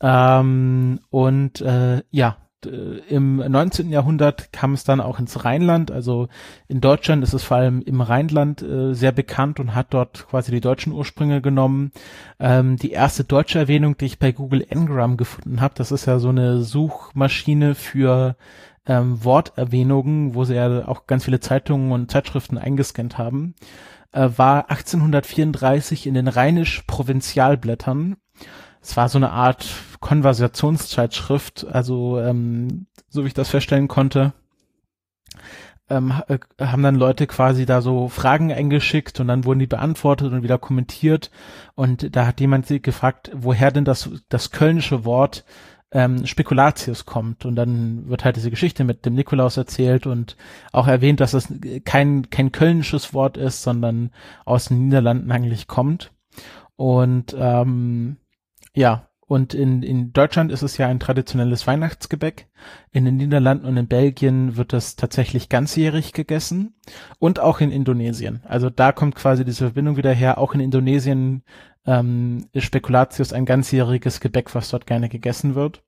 Ähm, 0.00 1.00
und 1.10 1.60
äh, 1.60 2.02
ja, 2.10 2.36
im 2.64 3.36
19. 3.36 3.90
Jahrhundert 3.90 4.52
kam 4.52 4.74
es 4.74 4.84
dann 4.84 5.00
auch 5.00 5.18
ins 5.18 5.44
Rheinland. 5.44 5.90
Also 5.90 6.28
in 6.68 6.80
Deutschland 6.80 7.22
ist 7.24 7.32
es 7.32 7.42
vor 7.42 7.56
allem 7.56 7.82
im 7.82 8.00
Rheinland 8.00 8.62
äh, 8.62 8.94
sehr 8.94 9.12
bekannt 9.12 9.58
und 9.58 9.74
hat 9.74 9.88
dort 9.90 10.28
quasi 10.28 10.52
die 10.52 10.60
deutschen 10.60 10.92
Ursprünge 10.92 11.40
genommen. 11.40 11.92
Ähm, 12.38 12.76
die 12.76 12.92
erste 12.92 13.24
deutsche 13.24 13.58
Erwähnung, 13.58 13.96
die 13.96 14.06
ich 14.06 14.18
bei 14.18 14.32
Google 14.32 14.66
Ngram 14.72 15.16
gefunden 15.16 15.60
habe, 15.60 15.74
das 15.76 15.92
ist 15.92 16.06
ja 16.06 16.18
so 16.18 16.28
eine 16.28 16.62
Suchmaschine 16.62 17.74
für 17.74 18.36
ähm, 18.86 19.24
Worterwähnungen, 19.24 20.34
wo 20.34 20.44
sie 20.44 20.54
ja 20.54 20.88
auch 20.88 21.06
ganz 21.06 21.24
viele 21.24 21.40
Zeitungen 21.40 21.92
und 21.92 22.10
Zeitschriften 22.10 22.58
eingescannt 22.58 23.18
haben, 23.18 23.54
äh, 24.12 24.28
war 24.36 24.70
1834 24.70 26.06
in 26.06 26.14
den 26.14 26.28
Rheinisch-Provinzialblättern. 26.28 28.16
Es 28.80 28.96
war 28.96 29.08
so 29.08 29.18
eine 29.18 29.30
Art 29.30 29.68
Konversationszeitschrift, 30.00 31.66
also 31.70 32.18
ähm, 32.20 32.86
so 33.08 33.22
wie 33.22 33.28
ich 33.28 33.34
das 33.34 33.50
feststellen 33.50 33.86
konnte, 33.86 34.32
ähm, 35.88 36.12
äh, 36.26 36.38
haben 36.60 36.82
dann 36.82 36.96
Leute 36.96 37.26
quasi 37.26 37.66
da 37.66 37.80
so 37.80 38.08
Fragen 38.08 38.52
eingeschickt 38.52 39.20
und 39.20 39.28
dann 39.28 39.44
wurden 39.44 39.60
die 39.60 39.66
beantwortet 39.66 40.32
und 40.32 40.42
wieder 40.42 40.58
kommentiert 40.58 41.30
und 41.74 42.16
da 42.16 42.26
hat 42.26 42.40
jemand 42.40 42.66
gefragt, 42.82 43.30
woher 43.34 43.70
denn 43.70 43.84
das, 43.84 44.10
das 44.28 44.50
kölnische 44.50 45.04
Wort 45.04 45.44
ähm, 45.92 46.26
Spekulatius 46.26 47.04
kommt 47.04 47.44
und 47.44 47.54
dann 47.54 48.08
wird 48.08 48.24
halt 48.24 48.36
diese 48.36 48.50
Geschichte 48.50 48.84
mit 48.84 49.04
dem 49.04 49.14
Nikolaus 49.14 49.56
erzählt 49.56 50.06
und 50.06 50.36
auch 50.72 50.88
erwähnt, 50.88 51.20
dass 51.20 51.34
es 51.34 51.52
kein, 51.84 52.30
kein 52.30 52.50
kölnisches 52.50 53.14
Wort 53.14 53.36
ist, 53.36 53.62
sondern 53.62 54.10
aus 54.44 54.66
den 54.66 54.86
Niederlanden 54.86 55.30
eigentlich 55.30 55.68
kommt. 55.68 56.12
Und 56.76 57.36
ähm, 57.38 58.16
ja, 58.74 59.08
und 59.32 59.54
in, 59.54 59.82
in 59.82 60.12
Deutschland 60.12 60.52
ist 60.52 60.60
es 60.60 60.76
ja 60.76 60.88
ein 60.88 61.00
traditionelles 61.00 61.66
Weihnachtsgebäck. 61.66 62.48
In 62.90 63.06
den 63.06 63.16
Niederlanden 63.16 63.64
und 63.64 63.78
in 63.78 63.86
Belgien 63.86 64.58
wird 64.58 64.74
es 64.74 64.94
tatsächlich 64.94 65.48
ganzjährig 65.48 66.12
gegessen. 66.12 66.74
Und 67.18 67.40
auch 67.40 67.60
in 67.60 67.70
Indonesien. 67.70 68.42
Also 68.44 68.68
da 68.68 68.92
kommt 68.92 69.14
quasi 69.14 69.46
diese 69.46 69.64
Verbindung 69.64 69.96
wieder 69.96 70.12
her. 70.12 70.36
Auch 70.36 70.52
in 70.52 70.60
Indonesien 70.60 71.44
ähm, 71.86 72.46
ist 72.52 72.64
Spekulatius 72.64 73.32
ein 73.32 73.44
ganzjähriges 73.44 74.20
Gebäck, 74.20 74.54
was 74.54 74.70
dort 74.70 74.86
gerne 74.86 75.08
gegessen 75.08 75.54
wird. 75.54 75.82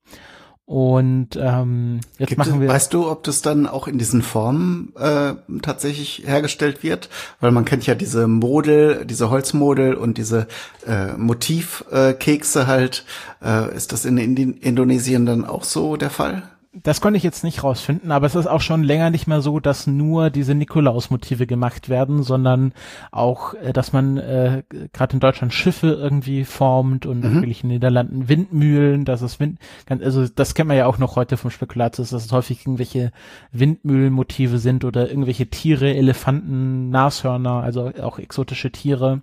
Und 0.67 1.37
ähm, 1.37 2.01
jetzt 2.17 2.31
Gibt 2.31 2.39
machen 2.39 2.61
wir. 2.63 2.69
weißt 2.69 2.95
du, 2.95 3.11
ob 3.11 3.23
das 3.25 3.43
dann 3.43 3.67
auch 3.67 3.87
in 3.87 3.99
diesen 3.99 4.23
Formen 4.23 4.95
äh, 4.97 5.35
tatsächlich 5.61 6.23
hergestellt 6.25 6.83
wird? 6.83 7.11
Weil 7.41 7.51
man 7.51 7.67
kennt 7.67 7.87
ja 7.87 7.95
diese 7.95 8.27
Model, 8.29 9.05
diese 9.05 9.29
Holzmodel 9.29 9.95
und 9.95 10.17
diese 10.17 10.47
äh, 10.87 11.13
Motivkekse 11.19 12.61
äh, 12.61 12.67
halt. 12.67 13.05
Äh, 13.43 13.77
ist 13.77 13.93
das 13.93 14.07
in 14.07 14.17
Indi 14.17 14.43
Indonesien 14.43 15.27
dann 15.27 15.45
auch 15.45 15.65
so 15.65 15.97
der 15.97 16.11
Fall? 16.11 16.45
Das 16.83 17.01
konnte 17.01 17.17
ich 17.19 17.23
jetzt 17.23 17.45
nicht 17.45 17.63
rausfinden, 17.63 18.11
aber 18.11 18.27
es 18.27 18.35
ist 18.35 18.49
auch 18.49 18.61
schon 18.61 18.83
länger 18.83 19.11
nicht 19.11 19.29
mehr 19.29 19.41
so, 19.41 19.61
dass 19.61 19.87
nur 19.87 20.31
diese 20.31 20.57
Nikolaus-Motive 20.57 21.47
gemacht 21.47 21.89
werden, 21.89 22.25
sondern 22.25 22.73
auch, 23.13 23.55
äh, 23.55 23.73
dass 23.73 23.93
man 23.93 24.17
äh, 24.17 24.65
gerade 24.93 25.15
in 25.15 25.21
Deutschland 25.21 25.55
Schiffe 25.55 25.89
irgendwie 25.93 26.45
formt 26.45 27.07
und 27.07 27.23
Mhm. 27.23 27.35
natürlich 27.35 27.63
in 27.63 27.69
den 27.69 27.77
Niederlanden 27.77 28.29
Windmühlen, 28.29 29.05
dass 29.05 29.23
es 29.23 29.39
Wind, 29.39 29.61
ganz- 29.87 30.03
also 30.03 30.27
das 30.27 30.55
kennt 30.55 30.67
man 30.67 30.77
ja 30.77 30.87
auch 30.87 30.99
noch 30.99 31.15
heute 31.15 31.37
vom 31.37 31.53
Spekulatius, 31.53 32.11
dass 32.11 32.25
es 32.25 32.33
häufig 32.33 32.63
irgendwelche 32.67 33.13
Windmühlenmotive 33.53 34.59
sind 34.59 34.85
oder 34.85 35.09
irgendwelche 35.09 35.47
Tiere, 35.47 35.95
Elefanten, 35.95 36.91
Nashörner, 36.91 37.63
also 37.63 37.93
auch 38.03 38.19
exotische 38.19 38.73
Tiere. 38.73 39.23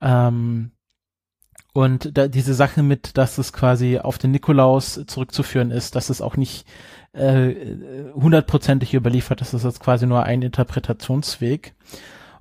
Ähm, 0.00 0.70
und 1.78 2.18
da, 2.18 2.26
diese 2.26 2.54
Sache 2.54 2.82
mit, 2.82 3.16
dass 3.16 3.38
es 3.38 3.52
quasi 3.52 3.98
auf 3.98 4.18
den 4.18 4.32
Nikolaus 4.32 5.00
zurückzuführen 5.06 5.70
ist, 5.70 5.94
dass 5.94 6.10
es 6.10 6.20
auch 6.20 6.36
nicht 6.36 6.66
äh, 7.12 7.54
hundertprozentig 8.14 8.94
überliefert 8.94 9.42
ist, 9.42 9.54
das 9.54 9.62
ist 9.62 9.78
quasi 9.78 10.04
nur 10.04 10.24
ein 10.24 10.42
Interpretationsweg. 10.42 11.74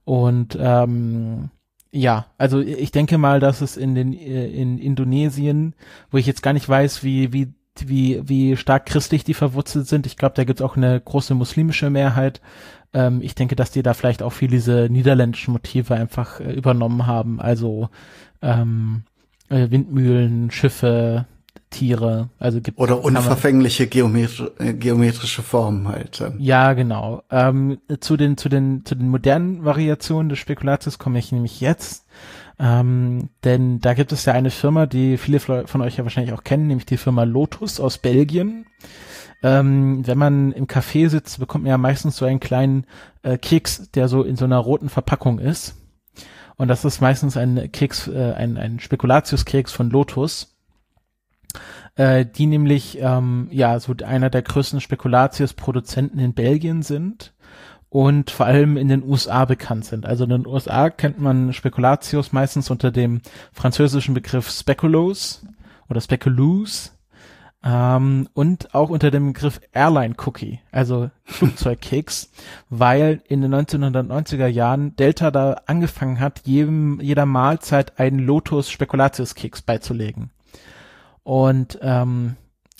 Und 0.05 0.57
ähm, 0.59 1.51
ja, 1.91 2.25
also 2.39 2.61
ich 2.61 2.89
denke 2.89 3.19
mal, 3.19 3.39
dass 3.39 3.61
es 3.61 3.77
in 3.77 3.93
den 3.93 4.11
äh, 4.11 4.47
in 4.47 4.79
Indonesien, 4.79 5.75
wo 6.09 6.17
ich 6.17 6.25
jetzt 6.25 6.41
gar 6.41 6.53
nicht 6.53 6.67
weiß, 6.67 7.03
wie 7.03 7.31
wie 7.31 7.53
wie 7.79 8.27
wie 8.27 8.57
stark 8.57 8.87
christlich 8.87 9.23
die 9.23 9.35
verwurzelt 9.35 9.85
sind. 9.85 10.07
Ich 10.07 10.17
glaube, 10.17 10.33
da 10.33 10.45
gibt 10.45 10.61
es 10.61 10.65
auch 10.65 10.77
eine 10.77 10.99
große 10.99 11.35
muslimische 11.35 11.91
Mehrheit. 11.91 12.41
Ähm, 12.91 13.21
ich 13.21 13.35
denke, 13.35 13.55
dass 13.55 13.69
die 13.69 13.83
da 13.83 13.93
vielleicht 13.93 14.23
auch 14.23 14.33
viel 14.33 14.49
diese 14.49 14.87
niederländischen 14.89 15.51
Motive 15.51 15.93
einfach 15.93 16.39
äh, 16.39 16.53
übernommen 16.53 17.05
haben. 17.05 17.39
Also 17.39 17.89
ähm, 18.41 19.03
äh, 19.49 19.69
Windmühlen, 19.69 20.51
Schiffe, 20.51 21.25
Tiere, 21.69 22.29
also 22.39 22.61
gibt 22.61 22.79
Oder 22.79 23.03
unverfängliche 23.03 23.87
geometri 23.87 24.47
äh, 24.57 24.73
geometrische 24.73 25.41
Formen 25.41 25.87
halt. 25.87 26.21
ähm. 26.21 26.35
Ja, 26.39 26.73
genau. 26.73 27.23
Ähm, 27.29 27.79
zu 27.99 28.15
den 28.15 28.37
zu 28.37 28.47
den 28.47 28.85
zu 28.85 28.95
den 28.95 29.09
modernen 29.09 29.65
Variationen 29.65 30.29
des 30.29 30.39
Spekulatius 30.39 30.97
komme 30.97 31.19
ich 31.19 31.31
nämlich 31.31 31.59
jetzt, 31.59 32.05
ähm, 32.59 33.29
denn 33.43 33.79
da 33.79 33.93
gibt 33.93 34.11
es 34.13 34.25
ja 34.25 34.33
eine 34.33 34.49
Firma, 34.49 34.85
die 34.85 35.17
viele 35.17 35.39
von 35.39 35.81
euch 35.81 35.97
ja 35.97 36.03
wahrscheinlich 36.03 36.33
auch 36.33 36.43
kennen, 36.43 36.67
nämlich 36.67 36.85
die 36.85 36.97
Firma 36.97 37.23
Lotus 37.23 37.79
aus 37.79 37.97
Belgien. 37.97 38.65
Ähm, 39.43 40.07
wenn 40.07 40.17
man 40.17 40.51
im 40.53 40.65
Café 40.65 41.09
sitzt, 41.09 41.39
bekommt 41.39 41.65
man 41.65 41.69
ja 41.69 41.77
meistens 41.77 42.17
so 42.17 42.25
einen 42.25 42.39
kleinen 42.39 42.85
äh, 43.21 43.37
Keks, 43.37 43.91
der 43.91 44.07
so 44.07 44.23
in 44.23 44.35
so 44.35 44.45
einer 44.45 44.57
roten 44.57 44.89
Verpackung 44.89 45.37
ist. 45.37 45.75
Und 46.57 46.67
das 46.67 46.85
ist 46.85 47.01
meistens 47.01 47.37
ein 47.37 47.71
Keks, 47.71 48.07
äh, 48.07 48.33
ein, 48.33 48.57
ein 48.57 48.79
Spekulatius-Keks 48.79 49.71
von 49.71 49.89
Lotus 49.89 50.57
äh, 51.97 52.25
die 52.25 52.45
nämlich 52.45 52.99
ähm, 53.01 53.47
ja 53.51 53.79
so 53.79 53.93
einer 54.05 54.29
der 54.29 54.43
größten 54.43 54.81
Spekulatius-Produzenten 54.81 56.19
in 56.19 56.33
Belgien 56.33 56.83
sind 56.83 57.33
und 57.89 58.29
vor 58.31 58.45
allem 58.45 58.77
in 58.77 58.87
den 58.87 59.03
USA 59.03 59.45
bekannt 59.45 59.85
sind. 59.85 60.05
Also 60.05 60.23
in 60.25 60.29
den 60.29 60.47
USA 60.47 60.89
kennt 60.89 61.19
man 61.19 61.53
Spekulatius 61.53 62.31
meistens 62.31 62.69
unter 62.69 62.91
dem 62.91 63.21
französischen 63.51 64.13
Begriff 64.13 64.49
Speculoos 64.49 65.45
oder 65.89 66.01
Speculoos 66.01 66.96
ähm, 67.63 68.29
und 68.33 68.73
auch 68.75 68.89
unter 68.89 69.09
dem 69.11 69.33
Begriff 69.33 69.59
Airline 69.73 70.15
Cookie, 70.25 70.59
also 70.71 71.09
Flugzeugkeks, 71.23 72.31
weil 72.69 73.21
in 73.27 73.41
den 73.41 73.53
1990er 73.53 74.47
Jahren 74.47 74.95
Delta 74.95 75.31
da 75.31 75.61
angefangen 75.65 76.19
hat, 76.19 76.41
jedem, 76.45 76.99
jeder 77.01 77.25
Mahlzeit 77.25 77.99
einen 77.99 78.19
Lotus 78.19 78.69
Spekulatius 78.69 79.35
Keks 79.35 79.63
beizulegen. 79.63 80.31
Und 81.23 81.79
ähm, 81.81 82.35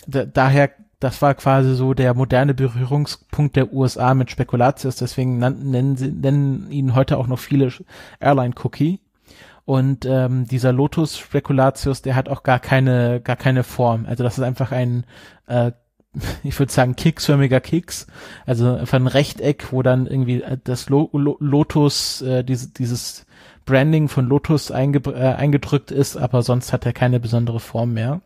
da, 0.06 0.26
daher, 0.26 0.72
das 1.00 1.22
war 1.22 1.34
quasi 1.34 1.76
so 1.76 1.94
der 1.94 2.14
moderne 2.14 2.54
Berührungspunkt 2.54 3.56
der 3.56 3.74
USA 3.74 4.14
mit 4.14 4.32
Spekulatius, 4.32 4.96
deswegen 4.96 5.40
nannten, 5.40 5.72
nennen, 5.72 5.98
sie, 5.98 6.12
nennen 6.12 6.72
ihn 6.72 6.96
heute 6.96 7.18
auch 7.18 7.28
noch 7.28 7.40
viele 7.40 7.72
Airline 8.20 8.54
Cookie. 8.64 9.00
Und 9.68 10.06
ähm, 10.06 10.48
dieser 10.48 10.72
Lotus 10.72 11.18
Spekulatius, 11.18 12.02
der 12.02 12.16
hat 12.16 12.30
auch 12.30 12.44
gar 12.44 12.58
keine, 12.58 13.20
gar 13.20 13.36
keine 13.36 13.66
Form. 13.66 14.06
Also 14.08 14.24
das 14.24 14.38
ist 14.38 14.44
einfach 14.46 14.72
ein, 14.72 15.04
äh, 15.48 15.74
ich 16.44 16.58
würde 16.58 16.72
sagen, 16.72 16.96
keksförmiger 16.96 17.60
Keks. 17.60 18.08
Also 18.46 18.76
einfach 18.76 18.98
ein 18.98 19.08
Rechteck, 19.08 19.74
wo 19.74 19.82
dann 19.82 20.08
irgendwie 20.08 20.42
äh, 20.42 20.58
das 20.64 20.88
Lo 20.88 21.10
Lo 21.12 21.36
Lotus, 21.42 22.22
äh, 22.22 22.46
diese, 22.46 22.70
dieses 22.70 23.26
Branding 23.66 24.08
von 24.08 24.26
Lotus 24.26 24.72
einge 24.72 25.00
äh, 25.00 25.34
eingedrückt 25.34 25.92
ist, 25.92 26.16
aber 26.16 26.44
sonst 26.44 26.72
hat 26.72 26.86
er 26.86 26.94
keine 26.94 27.20
besondere 27.20 27.60
Form 27.60 27.94
mehr. 27.94 28.22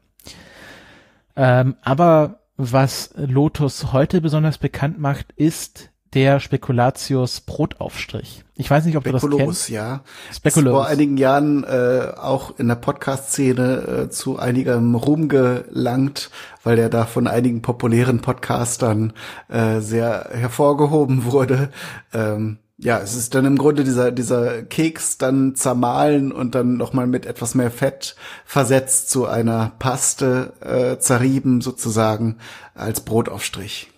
Ähm, 1.35 1.75
aber 1.81 2.41
was 2.55 3.15
Lotus 3.17 3.93
heute 3.93 4.21
besonders 4.21 4.59
bekannt 4.59 4.99
macht, 4.99 5.31
ist 5.37 5.89
der 6.13 6.39
Spekulatius 6.39 7.41
Brotaufstrich. 7.41 8.43
Ich 8.55 8.69
weiß 8.69 8.85
nicht, 8.85 8.97
ob 8.97 9.03
du 9.03 9.11
das 9.11 9.25
kennst. 9.27 9.69
ja. 9.69 10.01
Speculoos. 10.33 10.71
Ist 10.71 10.75
vor 10.75 10.87
einigen 10.87 11.17
Jahren 11.17 11.63
äh, 11.63 12.11
auch 12.15 12.59
in 12.59 12.67
der 12.67 12.75
Podcast-Szene 12.75 14.05
äh, 14.05 14.09
zu 14.09 14.37
einigem 14.37 14.95
Ruhm 14.95 15.29
gelangt, 15.29 16.29
weil 16.63 16.75
der 16.75 16.89
da 16.89 17.05
von 17.05 17.27
einigen 17.27 17.61
populären 17.61 18.21
Podcastern 18.21 19.13
äh, 19.47 19.79
sehr 19.79 20.29
hervorgehoben 20.31 21.25
wurde. 21.25 21.69
Ähm, 22.13 22.57
ja, 22.83 22.99
es 22.99 23.15
ist 23.15 23.35
dann 23.35 23.45
im 23.45 23.57
Grunde 23.57 23.83
dieser, 23.83 24.11
dieser 24.11 24.63
Keks 24.63 25.19
dann 25.19 25.55
zermahlen 25.55 26.31
und 26.31 26.55
dann 26.55 26.77
nochmal 26.77 27.05
mit 27.05 27.27
etwas 27.27 27.53
mehr 27.53 27.69
Fett 27.69 28.15
versetzt 28.43 29.11
zu 29.11 29.27
einer 29.27 29.71
Paste 29.77 30.53
äh, 30.61 30.97
zerrieben 30.97 31.61
sozusagen 31.61 32.37
als 32.73 33.01
Brotaufstrich. 33.01 33.90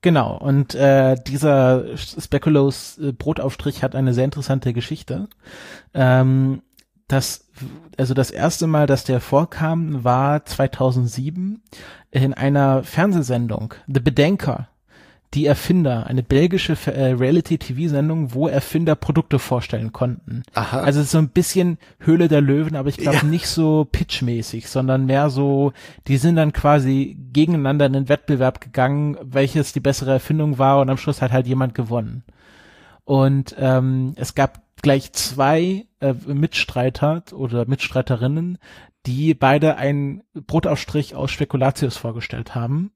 Genau, 0.00 0.36
und 0.38 0.74
äh, 0.76 1.16
dieser 1.26 1.96
Speculoos 1.96 2.98
äh, 2.98 3.12
Brotaufstrich 3.12 3.82
hat 3.82 3.96
eine 3.96 4.14
sehr 4.14 4.24
interessante 4.24 4.72
Geschichte. 4.72 5.28
Ähm, 5.92 6.62
das, 7.08 7.48
also 7.96 8.14
das 8.14 8.30
erste 8.30 8.66
Mal, 8.66 8.86
dass 8.86 9.02
der 9.04 9.20
vorkam, 9.20 10.04
war 10.04 10.44
2007 10.44 11.62
in 12.12 12.34
einer 12.34 12.84
Fernsehsendung, 12.84 13.74
The 13.88 14.00
Bedenker. 14.00 14.68
Die 15.34 15.44
Erfinder, 15.44 16.06
eine 16.06 16.22
belgische 16.22 16.76
äh, 16.86 17.12
Reality-TV-Sendung, 17.12 18.32
wo 18.32 18.48
Erfinder 18.48 18.94
Produkte 18.94 19.38
vorstellen 19.38 19.92
konnten. 19.92 20.42
Aha. 20.54 20.80
Also 20.80 21.02
so 21.02 21.18
ein 21.18 21.28
bisschen 21.28 21.76
Höhle 22.00 22.28
der 22.28 22.40
Löwen, 22.40 22.76
aber 22.76 22.88
ich 22.88 22.96
glaube 22.96 23.18
Ja. 23.18 23.24
nicht 23.24 23.46
so 23.46 23.86
pitchmäßig, 23.90 24.68
sondern 24.68 25.04
mehr 25.04 25.28
so, 25.28 25.72
die 26.06 26.16
sind 26.16 26.36
dann 26.36 26.54
quasi 26.54 27.18
gegeneinander 27.32 27.84
in 27.86 27.92
den 27.92 28.08
Wettbewerb 28.08 28.60
gegangen, 28.62 29.18
welches 29.22 29.74
die 29.74 29.80
bessere 29.80 30.12
Erfindung 30.12 30.58
war 30.58 30.80
und 30.80 30.88
am 30.88 30.96
Schluss 30.96 31.20
hat 31.20 31.32
halt 31.32 31.46
jemand 31.46 31.74
gewonnen. 31.74 32.24
Und 33.04 33.54
ähm, 33.58 34.14
es 34.16 34.34
gab 34.34 34.62
gleich 34.82 35.12
zwei 35.12 35.86
äh, 36.00 36.14
Mitstreiter 36.26 37.22
oder 37.32 37.66
Mitstreiterinnen, 37.66 38.58
die 39.06 39.34
beide 39.34 39.76
einen 39.76 40.22
Brotaufstrich 40.34 41.14
aus 41.14 41.30
Spekulatius 41.30 41.96
vorgestellt 41.96 42.54
haben 42.54 42.92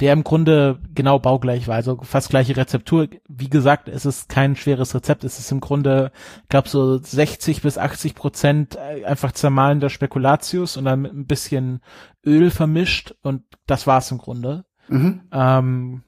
der 0.00 0.12
im 0.12 0.24
Grunde 0.24 0.78
genau 0.94 1.18
baugleich 1.18 1.68
war, 1.68 1.76
also 1.76 1.98
fast 2.02 2.30
gleiche 2.30 2.56
Rezeptur. 2.56 3.08
Wie 3.28 3.48
gesagt, 3.48 3.88
es 3.88 4.04
ist 4.04 4.28
kein 4.28 4.56
schweres 4.56 4.94
Rezept, 4.94 5.24
es 5.24 5.38
ist 5.38 5.50
im 5.52 5.60
Grunde, 5.60 6.12
ich 6.42 6.48
glaube 6.48 6.68
so 6.68 6.98
60 6.98 7.62
bis 7.62 7.78
80 7.78 8.14
Prozent 8.14 8.76
äh, 8.76 9.04
einfach 9.04 9.32
zermahlender 9.32 9.88
Spekulatius 9.88 10.76
und 10.76 10.84
dann 10.84 11.02
mit 11.02 11.12
ein 11.14 11.26
bisschen 11.26 11.80
Öl 12.24 12.50
vermischt 12.50 13.14
und 13.22 13.42
das 13.66 13.86
war's 13.86 14.10
im 14.10 14.18
Grunde. 14.18 14.64
Mhm. 14.88 15.22
Ähm, 15.32 16.02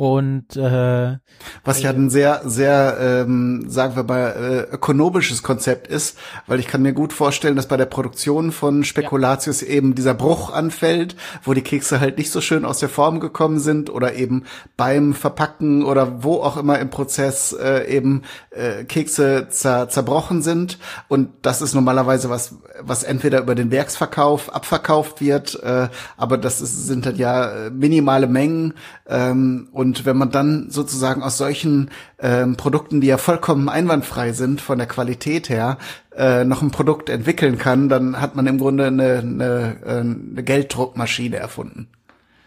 und 0.00 0.56
äh, 0.56 1.18
Was 1.66 1.82
ja 1.82 1.90
ein 1.90 2.08
sehr, 2.08 2.40
sehr, 2.46 2.96
ähm, 2.98 3.66
sagen 3.68 3.96
wir 3.96 4.04
mal, 4.04 4.66
äh, 4.70 4.74
ökonomisches 4.74 5.42
Konzept 5.42 5.88
ist, 5.88 6.16
weil 6.46 6.58
ich 6.58 6.68
kann 6.68 6.80
mir 6.80 6.94
gut 6.94 7.12
vorstellen, 7.12 7.54
dass 7.54 7.68
bei 7.68 7.76
der 7.76 7.84
Produktion 7.84 8.50
von 8.50 8.82
Spekulatius 8.82 9.60
eben 9.60 9.94
dieser 9.94 10.14
Bruch 10.14 10.54
anfällt, 10.54 11.16
wo 11.44 11.52
die 11.52 11.60
Kekse 11.60 12.00
halt 12.00 12.16
nicht 12.16 12.30
so 12.30 12.40
schön 12.40 12.64
aus 12.64 12.78
der 12.78 12.88
Form 12.88 13.20
gekommen 13.20 13.58
sind 13.58 13.90
oder 13.90 14.14
eben 14.14 14.44
beim 14.78 15.12
Verpacken 15.12 15.84
oder 15.84 16.22
wo 16.22 16.36
auch 16.36 16.56
immer 16.56 16.78
im 16.78 16.88
Prozess 16.88 17.52
äh, 17.52 17.94
eben 17.94 18.22
äh, 18.52 18.84
Kekse 18.84 19.48
zer 19.50 19.90
zerbrochen 19.90 20.40
sind. 20.40 20.78
Und 21.08 21.28
das 21.42 21.60
ist 21.60 21.74
normalerweise 21.74 22.30
was, 22.30 22.54
was 22.80 23.02
entweder 23.02 23.40
über 23.40 23.54
den 23.54 23.70
Werksverkauf 23.70 24.54
abverkauft 24.54 25.20
wird, 25.20 25.62
äh, 25.62 25.88
aber 26.16 26.38
das 26.38 26.62
ist, 26.62 26.86
sind 26.86 27.04
dann 27.04 27.16
ja 27.16 27.66
äh, 27.66 27.70
minimale 27.70 28.26
Mengen 28.26 28.72
ähm, 29.06 29.68
und 29.72 29.89
wenn 30.04 30.16
man 30.16 30.30
dann 30.30 30.70
sozusagen 30.70 31.22
aus 31.22 31.38
solchen 31.38 31.90
ähm, 32.18 32.56
Produkten, 32.56 33.00
die 33.00 33.06
ja 33.06 33.18
vollkommen 33.18 33.68
einwandfrei 33.68 34.32
sind 34.32 34.60
von 34.60 34.78
der 34.78 34.86
Qualität 34.86 35.48
her, 35.48 35.78
äh, 36.16 36.44
noch 36.44 36.62
ein 36.62 36.70
Produkt 36.70 37.08
entwickeln 37.08 37.58
kann, 37.58 37.88
dann 37.88 38.20
hat 38.20 38.36
man 38.36 38.46
im 38.46 38.58
Grunde 38.58 38.86
eine, 38.86 39.18
eine, 39.18 39.76
äh, 39.84 40.00
eine 40.00 40.42
Gelddruckmaschine 40.42 41.36
erfunden. 41.36 41.88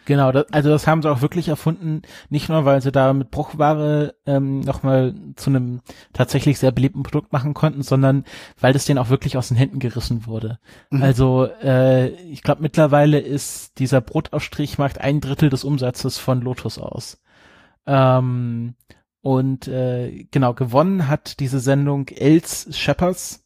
Genau, 0.05 0.31
das, 0.31 0.45
also 0.51 0.69
das 0.69 0.85
haben 0.85 1.01
sie 1.01 1.09
auch 1.09 1.21
wirklich 1.21 1.47
erfunden, 1.47 2.01
nicht 2.29 2.49
nur, 2.49 2.65
weil 2.65 2.81
sie 2.81 2.91
da 2.91 3.13
mit 3.13 3.31
Bruchware 3.31 4.13
ähm, 4.25 4.59
nochmal 4.61 5.15
zu 5.35 5.49
einem 5.49 5.81
tatsächlich 6.11 6.59
sehr 6.59 6.71
beliebten 6.71 7.03
Produkt 7.03 7.31
machen 7.31 7.53
konnten, 7.53 7.83
sondern 7.83 8.25
weil 8.59 8.73
das 8.73 8.85
denen 8.85 8.99
auch 8.99 9.09
wirklich 9.09 9.37
aus 9.37 9.47
den 9.47 9.57
Händen 9.57 9.79
gerissen 9.79 10.25
wurde. 10.25 10.59
Mhm. 10.89 11.03
Also 11.03 11.47
äh, 11.61 12.09
ich 12.09 12.43
glaube 12.43 12.61
mittlerweile 12.61 13.19
ist 13.19 13.79
dieser 13.79 14.01
Brotausstrich 14.01 14.77
macht 14.77 14.99
ein 14.99 15.21
Drittel 15.21 15.49
des 15.49 15.63
Umsatzes 15.63 16.17
von 16.17 16.41
Lotus 16.41 16.79
aus. 16.79 17.19
Ähm, 17.85 18.75
und 19.21 19.67
äh, 19.67 20.25
genau, 20.31 20.53
gewonnen 20.53 21.07
hat 21.07 21.39
diese 21.39 21.59
Sendung 21.59 22.07
Els 22.09 22.67
Shepherds 22.77 23.43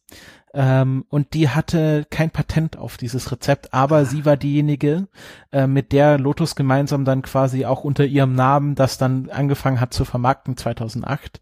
ähm, 0.54 1.04
und 1.08 1.34
die 1.34 1.48
hatte 1.48 2.06
kein 2.10 2.30
Patent 2.30 2.78
auf 2.78 2.96
dieses 2.96 3.30
Rezept, 3.30 3.74
aber 3.74 4.04
sie 4.04 4.24
war 4.24 4.36
diejenige, 4.36 5.08
äh, 5.52 5.66
mit 5.66 5.92
der 5.92 6.18
Lotus 6.18 6.56
gemeinsam 6.56 7.04
dann 7.04 7.22
quasi 7.22 7.64
auch 7.66 7.84
unter 7.84 8.04
ihrem 8.04 8.34
Namen 8.34 8.74
das 8.74 8.98
dann 8.98 9.30
angefangen 9.30 9.80
hat 9.80 9.92
zu 9.92 10.04
vermarkten 10.04 10.56
2008. 10.56 11.40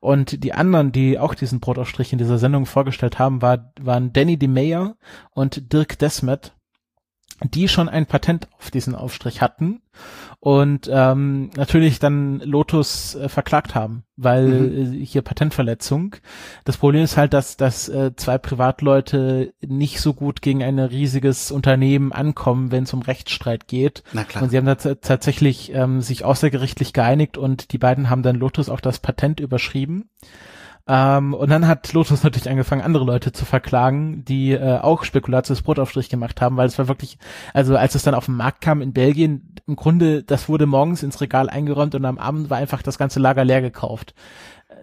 Und 0.00 0.44
die 0.44 0.52
anderen, 0.52 0.92
die 0.92 1.18
auch 1.18 1.34
diesen 1.34 1.60
Brotausstrich 1.60 2.12
in 2.12 2.18
dieser 2.18 2.38
Sendung 2.38 2.66
vorgestellt 2.66 3.18
haben, 3.18 3.40
war, 3.40 3.72
waren 3.80 4.12
Danny 4.12 4.36
DeMeyer 4.36 4.96
und 5.30 5.72
Dirk 5.72 5.98
Desmet 5.98 6.52
die 7.42 7.68
schon 7.68 7.88
ein 7.88 8.06
Patent 8.06 8.48
auf 8.58 8.70
diesen 8.70 8.94
Aufstrich 8.94 9.40
hatten 9.40 9.80
und 10.40 10.90
ähm, 10.92 11.50
natürlich 11.56 11.98
dann 11.98 12.40
Lotus 12.40 13.14
äh, 13.14 13.28
verklagt 13.28 13.74
haben, 13.74 14.04
weil 14.16 14.46
mhm. 14.46 15.02
äh, 15.02 15.04
hier 15.04 15.22
Patentverletzung. 15.22 16.16
Das 16.64 16.78
Problem 16.78 17.04
ist 17.04 17.16
halt, 17.16 17.34
dass, 17.34 17.56
dass 17.56 17.88
äh, 17.88 18.12
zwei 18.16 18.38
Privatleute 18.38 19.52
nicht 19.60 20.00
so 20.00 20.14
gut 20.14 20.40
gegen 20.40 20.62
ein 20.62 20.78
riesiges 20.78 21.50
Unternehmen 21.50 22.12
ankommen, 22.12 22.72
wenn 22.72 22.84
es 22.84 22.92
um 22.94 23.02
Rechtsstreit 23.02 23.68
geht. 23.68 24.02
Na 24.12 24.24
klar. 24.24 24.42
Und 24.42 24.50
sie 24.50 24.56
haben 24.56 24.66
da 24.66 24.76
tatsächlich 24.76 25.72
ähm, 25.74 26.00
sich 26.00 26.24
außergerichtlich 26.24 26.94
geeinigt 26.94 27.36
und 27.36 27.72
die 27.72 27.78
beiden 27.78 28.08
haben 28.08 28.22
dann 28.22 28.36
Lotus 28.36 28.70
auch 28.70 28.80
das 28.80 28.98
Patent 28.98 29.40
überschrieben. 29.40 30.08
Ähm, 30.88 31.34
und 31.34 31.50
dann 31.50 31.66
hat 31.66 31.92
Lotus 31.92 32.22
natürlich 32.22 32.50
angefangen, 32.50 32.82
andere 32.82 33.04
Leute 33.04 33.32
zu 33.32 33.44
verklagen, 33.44 34.24
die 34.24 34.52
äh, 34.52 34.78
auch 34.78 35.04
Spekulatius 35.04 35.62
Brotaufstrich 35.62 36.08
gemacht 36.08 36.40
haben, 36.40 36.56
weil 36.56 36.66
es 36.66 36.78
war 36.78 36.88
wirklich, 36.88 37.18
also 37.54 37.76
als 37.76 37.94
es 37.94 38.02
dann 38.02 38.14
auf 38.14 38.26
den 38.26 38.36
Markt 38.36 38.60
kam 38.60 38.82
in 38.82 38.92
Belgien, 38.92 39.54
im 39.66 39.76
Grunde, 39.76 40.22
das 40.22 40.48
wurde 40.48 40.66
morgens 40.66 41.02
ins 41.02 41.20
Regal 41.20 41.48
eingeräumt 41.48 41.94
und 41.94 42.04
am 42.04 42.18
Abend 42.18 42.50
war 42.50 42.58
einfach 42.58 42.82
das 42.82 42.98
ganze 42.98 43.20
Lager 43.20 43.44
leer 43.44 43.62
gekauft 43.62 44.14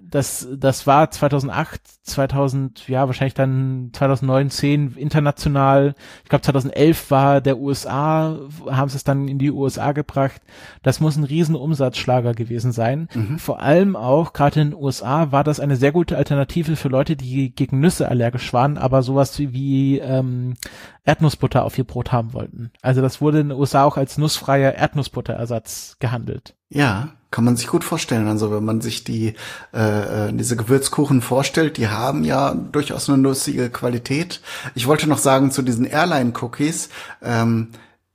das, 0.10 0.48
das 0.56 0.88
war 0.88 1.12
2008, 1.12 1.82
2000, 2.04 2.88
ja, 2.88 3.08
wahrscheinlich 3.08 3.34
dann 3.34 3.90
2009, 3.94 4.50
10 4.50 4.96
international. 4.96 5.96
Ich 6.24 6.30
glaube 6.30 6.44
2011 6.44 7.12
war 7.12 7.42
der 7.42 7.58
USA, 7.58 8.40
haben 8.70 8.90
sie 8.90 8.98
es 8.98 9.04
dann 9.04 9.28
in 9.28 9.40
die 9.40 9.52
USA 9.52 9.92
gebracht. 9.92 10.42
Das 10.84 11.00
muss 11.00 11.18
ein 11.18 11.24
riesen 11.24 11.56
Umsatzschlager 11.56 12.34
gewesen 12.34 12.72
sein. 12.72 13.10
Mhm. 13.14 13.40
Vor 13.40 13.62
allem 13.62 13.96
auch, 13.96 14.34
gerade 14.34 14.62
in 14.62 14.72
den 14.72 14.80
USA, 14.80 15.32
war 15.32 15.44
das 15.44 15.60
eine 15.60 15.76
sehr 15.76 15.92
gute 15.92 16.18
Alternative 16.18 16.76
für 16.76 16.90
Leute, 16.90 17.16
die 17.16 17.54
gegen 17.54 17.80
Nüsse 17.80 18.08
allergisch 18.10 18.54
waren, 18.54 18.78
aber 18.78 19.04
sowas 19.04 19.38
wie, 19.40 19.54
wie 19.54 20.00
ähm, 20.00 20.56
Erdnussbutter 21.04 21.66
auf 21.66 21.78
ihr 21.78 21.86
Brot 21.86 22.12
haben 22.12 22.34
wollten. 22.34 22.72
Also 22.82 23.02
das 23.02 23.22
wurde 23.22 23.40
in 23.40 23.50
den 23.50 23.58
USA 23.58 23.84
auch 23.84 23.98
als 23.98 24.18
nussfreier 24.18 24.74
Erdnussbutterersatz 24.74 25.98
gehandelt. 26.00 26.57
Ja, 26.70 27.10
kann 27.32 27.44
man 27.44 27.56
sich 27.58 27.68
gut 27.68 27.84
vorstellen. 27.84 28.28
Also 28.28 28.52
wenn 28.52 28.64
man 28.64 28.82
sich 28.82 29.04
die 29.04 29.34
äh, 29.74 30.30
äh, 30.30 30.34
diese 30.34 30.56
Gewürzkuchen 30.56 31.22
vorstellt, 31.22 31.78
die 31.78 31.88
haben 31.88 32.24
ja 32.24 32.54
durchaus 32.54 33.10
eine 33.10 33.18
nussige 33.18 33.70
Qualität. 33.70 34.42
Ich 34.76 34.88
wollte 34.88 35.08
noch 35.08 35.18
sagen 35.18 35.52
zu 35.52 35.62
diesen 35.62 35.86
Airline-Cookies. 35.86 36.90
Ähm, 37.22 37.70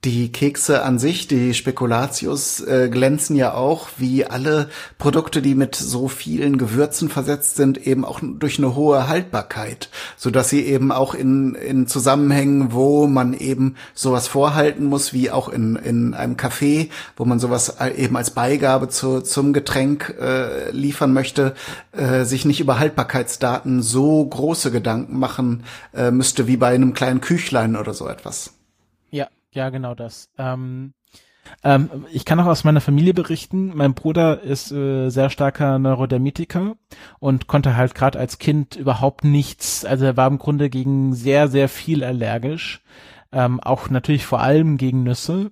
die 0.05 0.31
Kekse 0.31 0.83
an 0.83 0.99
sich, 0.99 1.27
die 1.27 1.53
Spekulatius, 1.53 2.59
äh, 2.59 2.89
glänzen 2.89 3.35
ja 3.35 3.53
auch 3.53 3.87
wie 3.97 4.25
alle 4.25 4.69
Produkte, 4.97 5.41
die 5.41 5.55
mit 5.55 5.75
so 5.75 6.09
vielen 6.09 6.57
Gewürzen 6.57 7.09
versetzt 7.09 7.55
sind, 7.55 7.87
eben 7.87 8.03
auch 8.03 8.19
durch 8.21 8.57
eine 8.57 8.75
hohe 8.75 9.07
Haltbarkeit, 9.07 9.89
so 10.17 10.29
dass 10.29 10.49
sie 10.49 10.61
eben 10.65 10.91
auch 10.91 11.13
in, 11.13 11.55
in 11.55 11.87
Zusammenhängen, 11.87 12.73
wo 12.73 13.07
man 13.07 13.33
eben 13.33 13.75
sowas 13.93 14.27
vorhalten 14.27 14.85
muss, 14.85 15.13
wie 15.13 15.31
auch 15.31 15.47
in, 15.47 15.77
in 15.77 16.13
einem 16.13 16.35
Café, 16.35 16.89
wo 17.15 17.23
man 17.23 17.39
sowas 17.39 17.77
eben 17.95 18.17
als 18.17 18.31
Beigabe 18.31 18.89
zu, 18.89 19.21
zum 19.21 19.53
Getränk 19.53 20.15
äh, 20.19 20.71
liefern 20.71 21.13
möchte, 21.13 21.55
äh, 21.93 22.25
sich 22.25 22.43
nicht 22.43 22.59
über 22.59 22.79
Haltbarkeitsdaten 22.79 23.81
so 23.81 24.25
große 24.25 24.71
Gedanken 24.71 25.17
machen 25.17 25.63
äh, 25.93 26.11
müsste 26.11 26.47
wie 26.47 26.57
bei 26.57 26.73
einem 26.73 26.93
kleinen 26.93 27.21
Küchlein 27.21 27.75
oder 27.75 27.93
so 27.93 28.07
etwas. 28.07 28.52
Ja, 29.53 29.69
genau 29.69 29.95
das. 29.95 30.29
Ähm, 30.37 30.93
ähm, 31.63 32.05
ich 32.11 32.25
kann 32.25 32.39
auch 32.39 32.45
aus 32.45 32.63
meiner 32.63 32.81
Familie 32.81 33.13
berichten. 33.13 33.71
Mein 33.75 33.93
Bruder 33.93 34.41
ist 34.41 34.71
äh, 34.71 35.09
sehr 35.09 35.29
starker 35.29 35.79
Neurodermitiker 35.79 36.75
und 37.19 37.47
konnte 37.47 37.75
halt 37.75 37.95
gerade 37.95 38.19
als 38.19 38.39
Kind 38.39 38.75
überhaupt 38.75 39.23
nichts. 39.23 39.85
Also 39.85 40.05
er 40.05 40.17
war 40.17 40.27
im 40.27 40.39
Grunde 40.39 40.69
gegen 40.69 41.13
sehr, 41.13 41.47
sehr 41.47 41.69
viel 41.69 42.03
allergisch. 42.03 42.81
Ähm, 43.31 43.59
auch 43.59 43.89
natürlich 43.89 44.25
vor 44.25 44.41
allem 44.41 44.77
gegen 44.77 45.03
Nüsse. 45.03 45.51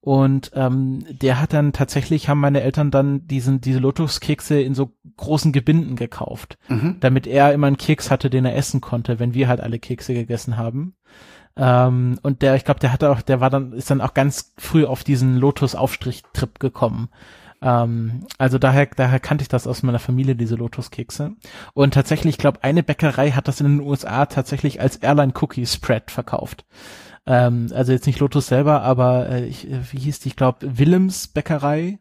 Und 0.00 0.50
ähm, 0.54 1.04
der 1.08 1.40
hat 1.40 1.52
dann 1.52 1.72
tatsächlich, 1.72 2.28
haben 2.28 2.40
meine 2.40 2.62
Eltern 2.62 2.90
dann 2.90 3.28
diesen, 3.28 3.60
diese 3.60 3.78
Lotuskekse 3.78 4.60
in 4.60 4.74
so 4.74 4.90
großen 5.16 5.52
Gebinden 5.52 5.94
gekauft, 5.94 6.58
mhm. 6.68 6.96
damit 6.98 7.28
er 7.28 7.52
immer 7.52 7.68
einen 7.68 7.76
Keks 7.76 8.10
hatte, 8.10 8.28
den 8.28 8.44
er 8.44 8.56
essen 8.56 8.80
konnte, 8.80 9.20
wenn 9.20 9.32
wir 9.32 9.46
halt 9.46 9.60
alle 9.60 9.78
Kekse 9.78 10.12
gegessen 10.12 10.56
haben. 10.56 10.96
Ähm, 11.56 12.18
und 12.22 12.42
der, 12.42 12.56
ich 12.56 12.64
glaube, 12.64 12.80
der 12.80 12.92
hatte 12.92 13.10
auch, 13.10 13.22
der 13.22 13.40
war 13.40 13.50
dann, 13.50 13.72
ist 13.72 13.90
dann 13.90 14.00
auch 14.00 14.14
ganz 14.14 14.54
früh 14.58 14.84
auf 14.84 15.04
diesen 15.04 15.36
Lotus-Aufstrich-Trip 15.36 16.58
gekommen. 16.58 17.08
Ähm, 17.60 18.26
also 18.38 18.58
daher, 18.58 18.86
daher 18.86 19.20
kannte 19.20 19.42
ich 19.42 19.48
das 19.48 19.66
aus 19.66 19.82
meiner 19.82 19.98
Familie, 19.98 20.34
diese 20.34 20.56
Lotus-Kekse. 20.56 21.32
Und 21.74 21.94
tatsächlich, 21.94 22.34
ich 22.34 22.38
glaube, 22.38 22.62
eine 22.64 22.82
Bäckerei 22.82 23.30
hat 23.30 23.48
das 23.48 23.60
in 23.60 23.78
den 23.78 23.86
USA 23.86 24.26
tatsächlich 24.26 24.80
als 24.80 24.96
Airline-Cookie-Spread 24.96 26.10
verkauft. 26.10 26.64
Ähm, 27.26 27.68
also 27.72 27.92
jetzt 27.92 28.06
nicht 28.06 28.18
Lotus 28.18 28.48
selber, 28.48 28.82
aber 28.82 29.28
äh, 29.28 29.44
ich, 29.44 29.68
wie 29.92 29.98
hieß 29.98 30.20
die, 30.20 30.28
ich 30.28 30.36
glaube, 30.36 30.78
Willems 30.78 31.28
Bäckerei 31.28 31.98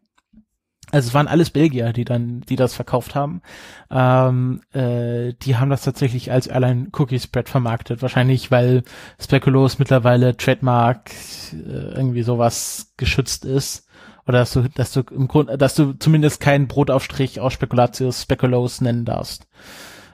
also 0.92 1.08
es 1.08 1.14
waren 1.14 1.28
alles 1.28 1.50
Belgier, 1.50 1.94
die 1.94 2.06
dann, 2.06 2.42
die 2.42 2.56
das 2.56 2.74
verkauft 2.74 3.16
haben. 3.16 3.42
Ähm, 3.90 4.62
äh, 4.74 5.34
die 5.42 5.56
haben 5.56 5.70
das 5.70 5.84
tatsächlich 5.84 6.32
als 6.32 6.48
Airline 6.48 6.88
Cookie 6.92 7.20
Spread 7.20 7.50
vermarktet. 7.50 8.02
Wahrscheinlich, 8.02 8.52
weil 8.52 8.84
Speculoos 9.20 9.80
mittlerweile 9.80 10.36
Trademark 10.36 11.12
äh, 11.54 11.96
irgendwie 11.96 12.24
sowas 12.24 12.94
geschützt 12.98 13.46
ist. 13.46 13.88
Oder 14.28 14.40
dass 14.40 14.54
du, 14.54 14.70
dass 14.76 14.92
du 14.92 15.02
im 15.12 15.28
Grunde, 15.28 15.58
dass 15.58 15.76
du 15.76 15.94
zumindest 15.94 16.42
keinen 16.42 16.68
Brotaufstrich 16.68 17.40
aus 17.40 17.54
Spekulatius 17.54 18.24
Speculoos 18.24 18.82
nennen 18.82 19.06
darfst. 19.06 19.48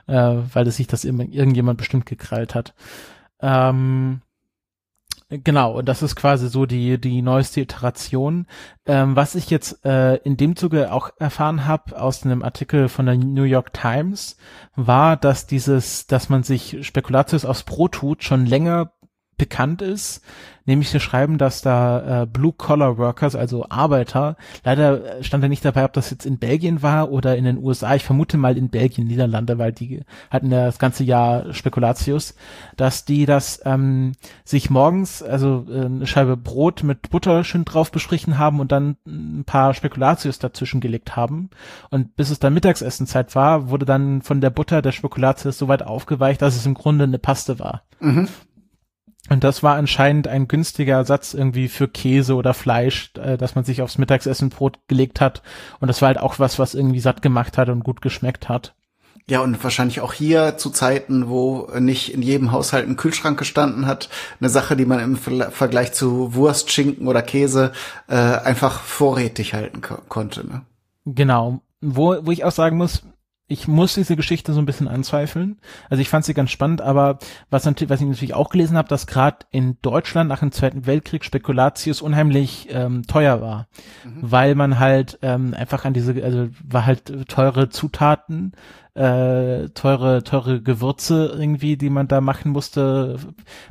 Äh, 0.07 0.35
weil 0.53 0.63
das 0.63 0.77
sich 0.77 0.87
das 0.87 1.03
irgendjemand 1.03 1.77
bestimmt 1.77 2.05
gekrallt 2.05 2.55
hat. 2.55 2.73
Ähm, 3.41 4.21
Genau, 5.29 5.73
und 5.79 5.89
das 5.89 6.03
ist 6.03 6.15
quasi 6.15 6.47
so 6.47 6.65
die, 6.65 7.01
die 7.01 7.21
neueste 7.21 7.59
Iteration. 7.59 8.47
Ähm, 8.85 9.17
was 9.17 9.35
ich 9.35 9.49
jetzt 9.49 9.83
äh, 9.85 10.15
in 10.17 10.37
dem 10.37 10.55
Zuge 10.55 10.93
auch 10.93 11.09
erfahren 11.19 11.65
habe 11.65 11.99
aus 11.99 12.23
einem 12.23 12.43
Artikel 12.43 12.87
von 12.87 13.07
der 13.07 13.17
New 13.17 13.43
York 13.43 13.73
Times, 13.73 14.37
war, 14.77 15.17
dass 15.17 15.45
dieses, 15.45 16.07
dass 16.07 16.29
man 16.29 16.43
sich 16.43 16.87
Spekulatius 16.87 17.43
aufs 17.43 17.63
Brot 17.63 17.95
tut, 17.95 18.23
schon 18.23 18.45
länger 18.45 18.93
bekannt 19.37 19.81
ist, 19.81 20.21
nämlich 20.65 20.89
sie 20.89 20.99
schreiben, 20.99 21.37
dass 21.37 21.61
da 21.61 22.23
äh, 22.23 22.25
Blue-Collar-Workers, 22.25 23.35
also 23.35 23.67
Arbeiter, 23.69 24.35
leider 24.63 25.23
stand 25.23 25.43
da 25.43 25.47
nicht 25.47 25.63
dabei, 25.63 25.85
ob 25.85 25.93
das 25.93 26.09
jetzt 26.09 26.25
in 26.25 26.39
Belgien 26.39 26.81
war 26.81 27.11
oder 27.11 27.37
in 27.37 27.45
den 27.45 27.57
USA, 27.57 27.95
ich 27.95 28.03
vermute 28.03 28.37
mal 28.37 28.57
in 28.57 28.69
Belgien, 28.69 29.07
Niederlande, 29.07 29.57
weil 29.57 29.71
die 29.71 30.01
hatten 30.29 30.51
ja 30.51 30.65
das 30.65 30.79
ganze 30.79 31.03
Jahr 31.03 31.53
Spekulatius, 31.53 32.35
dass 32.75 33.05
die 33.05 33.25
das 33.25 33.61
ähm, 33.63 34.13
sich 34.43 34.69
morgens, 34.69 35.21
also 35.21 35.65
äh, 35.69 35.85
eine 35.85 36.07
Scheibe 36.07 36.35
Brot 36.35 36.83
mit 36.83 37.09
Butter 37.09 37.43
schön 37.43 37.63
drauf 37.63 37.91
bestrichen 37.91 38.37
haben 38.37 38.59
und 38.59 38.71
dann 38.71 38.97
ein 39.05 39.43
paar 39.45 39.73
Spekulatius 39.73 40.39
dazwischen 40.39 40.81
gelegt 40.81 41.15
haben 41.15 41.49
und 41.91 42.15
bis 42.15 42.29
es 42.31 42.39
dann 42.39 42.53
Mittagsessenzeit 42.53 43.35
war, 43.35 43.69
wurde 43.69 43.85
dann 43.85 44.21
von 44.21 44.41
der 44.41 44.49
Butter 44.49 44.81
der 44.81 44.91
Spekulatius 44.91 45.57
so 45.57 45.67
weit 45.67 45.83
aufgeweicht, 45.83 46.41
dass 46.41 46.55
es 46.55 46.65
im 46.65 46.73
Grunde 46.73 47.05
eine 47.05 47.19
Paste 47.19 47.59
war. 47.59 47.83
Mhm. 47.99 48.27
Und 49.29 49.43
das 49.43 49.63
war 49.63 49.75
anscheinend 49.75 50.27
ein 50.27 50.47
günstiger 50.47 50.95
Ersatz 50.95 51.33
irgendwie 51.33 51.67
für 51.67 51.87
Käse 51.87 52.35
oder 52.35 52.53
Fleisch, 52.53 53.11
äh, 53.15 53.37
dass 53.37 53.55
man 53.55 53.63
sich 53.63 53.81
aufs 53.81 53.97
Mittagessen 53.97 54.49
Brot 54.49 54.79
gelegt 54.87 55.21
hat. 55.21 55.41
Und 55.79 55.87
das 55.87 56.01
war 56.01 56.07
halt 56.07 56.19
auch 56.19 56.39
was, 56.39 56.59
was 56.59 56.75
irgendwie 56.75 56.99
satt 56.99 57.21
gemacht 57.21 57.57
hat 57.57 57.69
und 57.69 57.83
gut 57.83 58.01
geschmeckt 58.01 58.49
hat. 58.49 58.73
Ja, 59.29 59.41
und 59.41 59.61
wahrscheinlich 59.61 59.99
auch 59.99 60.13
hier 60.13 60.55
zu 60.57 60.69
Zeiten, 60.69 61.27
wo 61.27 61.69
nicht 61.77 62.13
in 62.13 62.21
jedem 62.21 62.53
Haushalt 62.53 62.87
ein 62.87 62.95
Kühlschrank 62.95 63.37
gestanden 63.37 63.85
hat, 63.85 64.07
eine 64.39 64.49
Sache, 64.49 64.77
die 64.77 64.85
man 64.85 65.01
im 65.01 65.17
Vergleich 65.17 65.91
zu 65.91 66.33
Wurst, 66.33 66.71
Schinken 66.71 67.09
oder 67.09 67.21
Käse 67.21 67.73
äh, 68.07 68.15
einfach 68.15 68.79
vorrätig 68.79 69.53
halten 69.53 69.81
ko 69.81 69.97
konnte. 70.07 70.47
Ne? 70.47 70.61
Genau. 71.05 71.59
Wo, 71.81 72.15
wo 72.25 72.31
ich 72.31 72.45
auch 72.45 72.53
sagen 72.53 72.77
muss, 72.77 73.03
ich 73.47 73.67
muss 73.67 73.95
diese 73.95 74.17
Geschichte 74.17 74.51
so 74.51 74.59
ein 74.59 74.65
bisschen 74.65 74.89
anzweifeln. 74.89 75.57
Also 75.89 76.01
ich 76.01 76.09
fand 76.09 76.25
sie 76.25 76.33
ganz 76.33 76.51
spannend, 76.51 76.81
aber 76.81 77.19
was, 77.49 77.65
was 77.65 78.01
ich 78.01 78.07
natürlich 78.07 78.33
auch 78.33 78.49
gelesen 78.49 78.77
habe, 78.77 78.89
dass 78.89 79.07
gerade 79.07 79.45
in 79.51 79.77
Deutschland 79.81 80.29
nach 80.29 80.39
dem 80.39 80.51
Zweiten 80.51 80.85
Weltkrieg 80.85 81.23
Spekulatius 81.23 82.01
unheimlich 82.01 82.67
ähm, 82.71 83.03
teuer 83.07 83.41
war, 83.41 83.67
mhm. 84.03 84.17
weil 84.21 84.55
man 84.55 84.79
halt 84.79 85.17
ähm, 85.21 85.53
einfach 85.53 85.85
an 85.85 85.93
diese, 85.93 86.21
also 86.23 86.49
war 86.61 86.85
halt 86.85 87.29
teure 87.29 87.69
Zutaten, 87.69 88.51
äh, 88.95 89.69
teure, 89.69 90.23
teure 90.23 90.61
Gewürze 90.61 91.33
irgendwie, 91.37 91.77
die 91.77 91.89
man 91.89 92.09
da 92.09 92.19
machen 92.19 92.51
musste. 92.51 93.17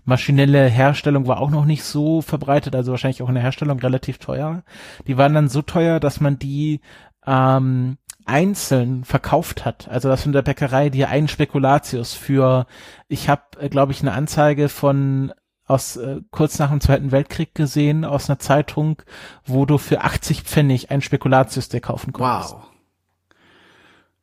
Maschinelle 0.05 0.69
Herstellung 0.69 1.27
war 1.27 1.41
auch 1.41 1.51
noch 1.51 1.67
nicht 1.67 1.85
so 1.85 2.23
verbreitet, 2.23 2.75
also 2.75 2.93
wahrscheinlich 2.93 3.23
auch 3.23 3.29
in 3.29 3.35
der 3.35 3.43
Herstellung 3.43 3.79
relativ 3.81 4.19
teuer. 4.19 4.63
Die 5.07 5.19
waren 5.19 5.35
dann 5.35 5.49
so 5.49 5.61
teuer, 5.61 6.01
dass 6.01 6.21
man 6.21 6.39
die 6.39 6.81
ähm, 7.27 7.99
einzeln 8.27 9.05
verkauft 9.05 9.65
hat. 9.65 9.89
Also 9.89 10.09
das 10.09 10.23
von 10.23 10.33
der 10.33 10.43
Bäckerei, 10.43 10.91
die 10.91 11.07
einen 11.07 11.29
Spekulatius 11.29 12.15
für, 12.15 12.67
ich 13.09 13.29
habe, 13.29 13.43
äh, 13.61 13.69
glaube 13.69 13.93
ich, 13.93 14.01
eine 14.03 14.13
Anzeige 14.13 14.69
von 14.69 15.33
aus 15.67 15.97
äh, 15.97 16.21
kurz 16.31 16.59
nach 16.59 16.71
dem 16.71 16.81
Zweiten 16.81 17.11
Weltkrieg 17.11 17.55
gesehen 17.55 18.05
aus 18.05 18.29
einer 18.29 18.39
Zeitung, 18.39 19.03
wo 19.45 19.67
du 19.67 19.79
für 19.79 20.03
80 20.03 20.43
Pfennig 20.43 20.91
ein 20.91 21.03
Spekulatius 21.03 21.69
dir 21.69 21.81
kaufen 21.81 22.13
konntest. 22.13 22.53
Wow. 22.53 22.63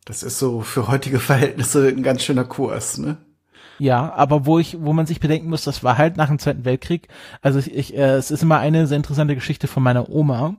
Das 0.06 0.24
ist 0.24 0.40
so 0.40 0.62
für 0.62 0.88
heutige 0.88 1.20
Verhältnisse 1.20 1.88
ein 1.88 2.04
ganz 2.04 2.24
schöner 2.24 2.46
Kurs, 2.46 2.98
ne? 2.98 3.18
Ja, 3.80 4.14
aber 4.14 4.46
wo 4.46 4.60
ich, 4.60 4.78
wo 4.82 4.94
man 4.94 5.06
sich 5.06 5.20
bedenken 5.20 5.50
muss, 5.50 5.64
das 5.64 5.84
war 5.84 5.98
halt 5.98 6.16
nach 6.16 6.28
dem 6.28 6.40
Zweiten 6.40 6.64
Weltkrieg. 6.64 7.08
Also 7.42 7.60
ich, 7.60 7.74
ich 7.74 7.96
äh, 7.96 8.16
es 8.16 8.32
ist 8.32 8.44
immer 8.44 8.60
eine 8.60 8.88
sehr 8.88 8.98
interessante 8.98 9.36
Geschichte 9.36 9.68
von 9.68 9.84
meiner 9.84 10.10
Oma 10.10 10.56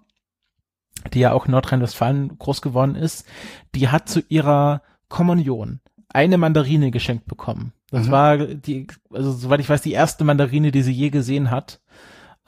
die 1.12 1.20
ja 1.20 1.32
auch 1.32 1.46
in 1.46 1.52
Nordrhein-Westfalen 1.52 2.38
groß 2.38 2.62
geworden 2.62 2.94
ist, 2.94 3.26
die 3.74 3.88
hat 3.88 4.08
zu 4.08 4.20
ihrer 4.28 4.82
Kommunion 5.08 5.80
eine 6.08 6.38
Mandarine 6.38 6.90
geschenkt 6.90 7.26
bekommen. 7.26 7.72
Das 7.90 8.06
mhm. 8.06 8.10
war 8.10 8.38
die, 8.38 8.86
also 9.12 9.32
soweit 9.32 9.60
ich 9.60 9.68
weiß, 9.68 9.82
die 9.82 9.92
erste 9.92 10.24
Mandarine, 10.24 10.70
die 10.70 10.82
sie 10.82 10.92
je 10.92 11.10
gesehen 11.10 11.50
hat. 11.50 11.80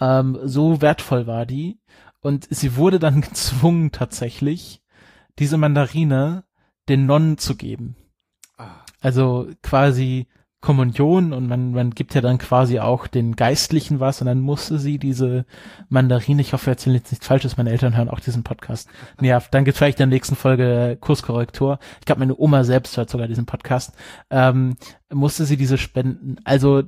Ähm, 0.01 0.39
so 0.45 0.81
wertvoll 0.81 1.27
war 1.27 1.47
die. 1.47 1.79
Und 2.21 2.47
sie 2.51 2.77
wurde 2.77 2.99
dann 2.99 3.21
gezwungen, 3.21 3.93
tatsächlich, 3.93 4.83
diese 5.39 5.59
Mandarine 5.59 6.45
den 6.89 7.07
Nonnen 7.07 7.39
zu 7.39 7.57
geben. 7.57 7.97
Ah. 8.57 8.85
Also 9.01 9.49
quasi 9.63 10.29
Kommunion 10.67 11.33
und 11.33 11.47
man, 11.47 11.71
man 11.71 11.91
gibt 11.91 12.17
ja 12.17 12.21
dann 12.21 12.39
quasi 12.39 12.81
auch 12.81 13.07
den 13.07 13.37
Geistlichen 13.37 14.01
was 14.01 14.21
und 14.21 14.27
dann 14.27 14.41
musste 14.41 14.81
sie 14.81 14.99
diese 14.99 15.47
Mandarine, 15.89 16.43
ich 16.43 16.53
hoffe, 16.53 16.65
ich 16.65 16.73
erzähle 16.73 16.97
jetzt 16.97 17.13
nichts 17.13 17.25
Falsches, 17.25 17.57
meine 17.57 17.71
Eltern 17.71 17.97
hören 17.97 18.09
auch 18.09 18.19
diesen 18.19 18.43
Podcast. 18.43 18.89
Ja, 19.21 19.41
dann 19.53 19.65
gibt's 19.65 19.79
vielleicht 19.79 20.01
in 20.01 20.11
der 20.11 20.17
nächsten 20.17 20.35
Folge 20.35 20.99
Kurskorrektur. 21.01 21.79
Ich 22.01 22.07
glaube, 22.07 22.19
meine 22.19 22.37
Oma 22.37 22.65
selbst 22.65 22.97
hört 22.97 23.11
sogar 23.11 23.29
diesen 23.29 23.47
Podcast. 23.47 23.95
Ähm, 24.29 24.75
musste 25.09 25.45
sie 25.45 25.57
diese 25.57 25.79
spenden. 25.79 26.39
Also 26.43 26.83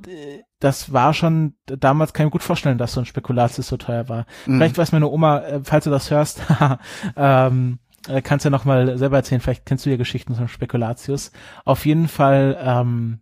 das 0.59 0.91
war 0.91 1.13
schon, 1.13 1.53
damals 1.65 2.11
kann 2.11 2.25
ich 2.25 2.27
mir 2.27 2.31
gut 2.31 2.43
vorstellen, 2.43 2.77
dass 2.77 2.91
so 2.91 2.99
ein 2.99 3.05
Spekulatius 3.05 3.69
so 3.69 3.77
teuer 3.77 4.09
war. 4.09 4.25
Mhm. 4.45 4.57
Vielleicht 4.57 4.77
weiß 4.77 4.91
meine 4.91 5.07
Oma, 5.07 5.39
äh, 5.39 5.61
falls 5.63 5.85
du 5.85 5.89
das 5.89 6.11
hörst, 6.11 6.41
ähm, 7.15 7.79
äh, 8.09 8.21
kannst 8.21 8.43
ja 8.43 8.51
noch 8.51 8.65
mal 8.65 8.97
selber 8.97 9.15
erzählen, 9.15 9.39
vielleicht 9.39 9.65
kennst 9.65 9.85
du 9.85 9.89
ja 9.89 9.95
Geschichten 9.95 10.35
von 10.35 10.49
Spekulatius. 10.49 11.31
Auf 11.63 11.85
jeden 11.85 12.09
Fall, 12.09 12.57
ähm, 12.61 13.21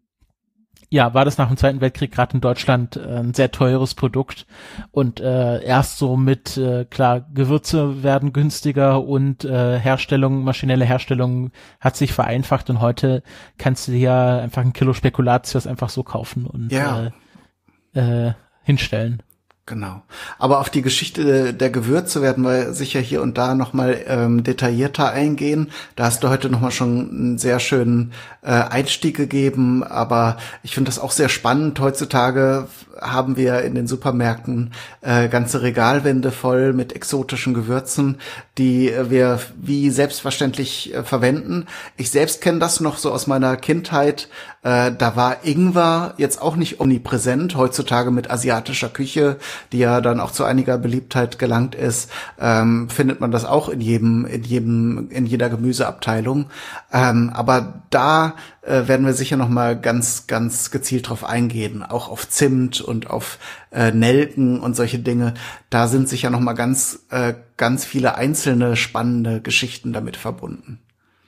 ja, 0.89 1.13
war 1.13 1.25
das 1.25 1.37
nach 1.37 1.47
dem 1.47 1.57
Zweiten 1.57 1.81
Weltkrieg 1.81 2.11
gerade 2.11 2.35
in 2.35 2.41
Deutschland 2.41 2.95
äh, 2.95 3.19
ein 3.19 3.33
sehr 3.33 3.51
teures 3.51 3.93
Produkt 3.93 4.45
und 4.91 5.19
äh, 5.19 5.61
erst 5.63 5.97
so 5.97 6.15
mit 6.15 6.57
äh, 6.57 6.85
klar 6.85 7.21
Gewürze 7.33 8.03
werden 8.03 8.31
günstiger 8.31 9.03
und 9.03 9.43
äh, 9.43 9.79
Herstellung, 9.79 10.43
maschinelle 10.43 10.85
Herstellung 10.85 11.51
hat 11.81 11.97
sich 11.97 12.13
vereinfacht 12.13 12.69
und 12.69 12.79
heute 12.79 13.21
kannst 13.57 13.87
du 13.87 13.91
dir 13.91 13.99
ja 13.99 14.39
einfach 14.39 14.61
ein 14.61 14.73
Kilo 14.73 14.93
Spekulatius 14.93 15.67
einfach 15.67 15.89
so 15.89 16.03
kaufen 16.03 16.45
und 16.45 16.71
ja. 16.71 17.11
äh, 17.93 18.27
äh, 18.27 18.33
hinstellen. 18.63 19.23
Genau. 19.67 20.01
Aber 20.39 20.61
auf 20.61 20.69
die 20.69 20.81
Geschichte 20.81 21.53
der 21.53 21.69
Gewürze 21.69 22.21
werden 22.21 22.45
wir 22.45 22.73
sicher 22.73 23.01
hier 23.01 23.21
und 23.21 23.37
da 23.37 23.53
nochmal 23.53 24.01
ähm, 24.07 24.41
detaillierter 24.41 25.11
eingehen. 25.11 25.71
Da 25.97 26.05
hast 26.05 26.23
du 26.23 26.29
heute 26.29 26.49
nochmal 26.49 26.71
schon 26.71 27.09
einen 27.09 27.37
sehr 27.37 27.59
schönen 27.59 28.13
äh, 28.43 28.51
Einstieg 28.51 29.17
gegeben. 29.17 29.83
Aber 29.83 30.37
ich 30.63 30.73
finde 30.73 30.87
das 30.87 30.99
auch 30.99 31.11
sehr 31.11 31.27
spannend. 31.27 31.81
Heutzutage 31.81 32.69
haben 33.01 33.37
wir 33.37 33.61
in 33.61 33.75
den 33.75 33.87
Supermärkten 33.87 34.71
äh, 35.01 35.27
ganze 35.29 35.61
Regalwände 35.61 36.31
voll 36.31 36.73
mit 36.73 36.93
exotischen 36.93 37.53
Gewürzen, 37.53 38.17
die 38.57 38.91
wir 39.09 39.39
wie 39.55 39.89
selbstverständlich 39.89 40.93
äh, 40.93 41.03
verwenden. 41.03 41.67
Ich 41.95 42.11
selbst 42.11 42.41
kenne 42.41 42.59
das 42.59 42.79
noch 42.79 42.97
so 42.97 43.11
aus 43.11 43.27
meiner 43.27 43.57
Kindheit. 43.57 44.29
Äh, 44.63 44.91
da 44.97 45.15
war 45.15 45.45
Ingwer 45.45 46.13
jetzt 46.17 46.41
auch 46.41 46.55
nicht 46.55 46.79
omnipräsent. 46.79 47.55
Heutzutage 47.55 48.11
mit 48.11 48.29
asiatischer 48.29 48.89
Küche, 48.89 49.37
die 49.71 49.79
ja 49.79 50.01
dann 50.01 50.19
auch 50.19 50.31
zu 50.31 50.43
einiger 50.43 50.77
Beliebtheit 50.77 51.39
gelangt 51.39 51.75
ist, 51.75 52.11
ähm, 52.39 52.89
findet 52.89 53.21
man 53.21 53.31
das 53.31 53.45
auch 53.45 53.69
in 53.69 53.81
jedem, 53.81 54.25
in 54.25 54.43
jedem, 54.43 55.09
in 55.11 55.25
jeder 55.25 55.49
Gemüseabteilung. 55.49 56.47
Ähm, 56.91 57.31
aber 57.33 57.81
da 57.89 58.33
äh, 58.67 58.87
werden 58.87 59.05
wir 59.05 59.13
sicher 59.13 59.37
noch 59.37 59.49
mal 59.49 59.79
ganz, 59.79 60.27
ganz 60.27 60.71
gezielt 60.71 61.09
drauf 61.09 61.23
eingehen, 61.23 61.83
auch 61.83 62.09
auf 62.09 62.29
Zimt 62.29 62.81
und 62.81 63.09
auf 63.09 63.39
äh, 63.71 63.91
Nelken 63.91 64.59
und 64.59 64.75
solche 64.75 64.99
Dinge. 64.99 65.33
Da 65.69 65.87
sind 65.87 66.09
sicher 66.09 66.29
noch 66.29 66.39
mal 66.39 66.53
ganz, 66.53 67.05
äh, 67.09 67.33
ganz 67.55 67.85
viele 67.85 68.15
einzelne 68.15 68.75
spannende 68.75 69.41
Geschichten 69.41 69.93
damit 69.93 70.17
verbunden. 70.17 70.79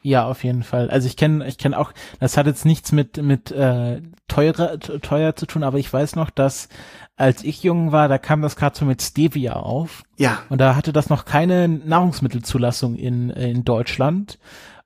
Ja, 0.01 0.25
auf 0.25 0.43
jeden 0.43 0.63
Fall. 0.63 0.89
Also 0.89 1.07
ich 1.07 1.17
kenne, 1.17 1.45
ich 1.47 1.57
kenne 1.57 1.77
auch, 1.77 1.91
das 2.19 2.37
hat 2.37 2.47
jetzt 2.47 2.65
nichts 2.65 2.91
mit 2.91 3.21
mit 3.21 3.51
äh, 3.51 4.01
teurer 4.27 4.79
teuer 4.79 5.35
zu 5.35 5.45
tun, 5.45 5.63
aber 5.63 5.77
ich 5.77 5.91
weiß 5.91 6.15
noch, 6.15 6.29
dass 6.29 6.69
als 7.17 7.43
ich 7.43 7.63
jung 7.63 7.91
war, 7.91 8.07
da 8.07 8.17
kam 8.17 8.41
das 8.41 8.55
gerade 8.55 8.77
so 8.77 8.85
mit 8.85 9.01
Stevia 9.01 9.53
auf. 9.53 10.03
Ja. 10.17 10.39
Und 10.47 10.61
da 10.61 10.77
hatte 10.77 10.93
das 10.93 11.09
noch 11.09 11.25
keine 11.25 11.67
Nahrungsmittelzulassung 11.67 12.95
in 12.95 13.29
in 13.29 13.65
Deutschland. 13.65 14.39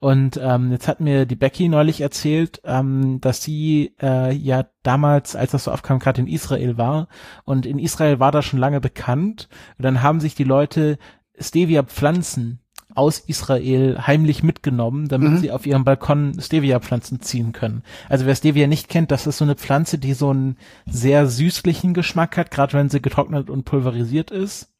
Und 0.03 0.37
ähm, 0.43 0.73
jetzt 0.73 0.89
hat 0.89 0.99
mir 0.99 1.25
die 1.25 1.37
Becky 1.37 1.69
neulich 1.69 2.01
erzählt, 2.01 2.59
ähm, 2.65 3.21
dass 3.21 3.41
sie 3.41 3.95
äh, 4.01 4.33
ja 4.33 4.65
damals, 4.81 5.33
als 5.33 5.51
das 5.51 5.63
so 5.63 5.71
aufkam, 5.71 5.99
gerade 5.99 6.19
in 6.19 6.27
Israel 6.27 6.77
war. 6.77 7.07
Und 7.45 7.65
in 7.65 7.79
Israel 7.79 8.19
war 8.19 8.33
das 8.33 8.43
schon 8.43 8.59
lange 8.59 8.81
bekannt. 8.81 9.47
Und 9.77 9.83
dann 9.83 10.01
haben 10.01 10.19
sich 10.19 10.35
die 10.35 10.43
Leute 10.43 10.97
Stevia-Pflanzen 11.39 12.59
aus 12.93 13.19
Israel 13.19 13.97
heimlich 14.05 14.43
mitgenommen, 14.43 15.07
damit 15.07 15.31
mhm. 15.31 15.37
sie 15.37 15.51
auf 15.53 15.65
ihrem 15.65 15.85
Balkon 15.85 16.37
Stevia-Pflanzen 16.37 17.21
ziehen 17.21 17.53
können. 17.53 17.81
Also 18.09 18.25
wer 18.25 18.35
Stevia 18.35 18.67
nicht 18.67 18.89
kennt, 18.89 19.09
das 19.09 19.25
ist 19.25 19.37
so 19.37 19.45
eine 19.45 19.55
Pflanze, 19.55 19.99
die 19.99 20.15
so 20.15 20.31
einen 20.31 20.57
sehr 20.85 21.27
süßlichen 21.27 21.93
Geschmack 21.93 22.35
hat, 22.35 22.51
gerade 22.51 22.73
wenn 22.73 22.89
sie 22.89 23.01
getrocknet 23.01 23.49
und 23.49 23.63
pulverisiert 23.63 24.31
ist. 24.31 24.72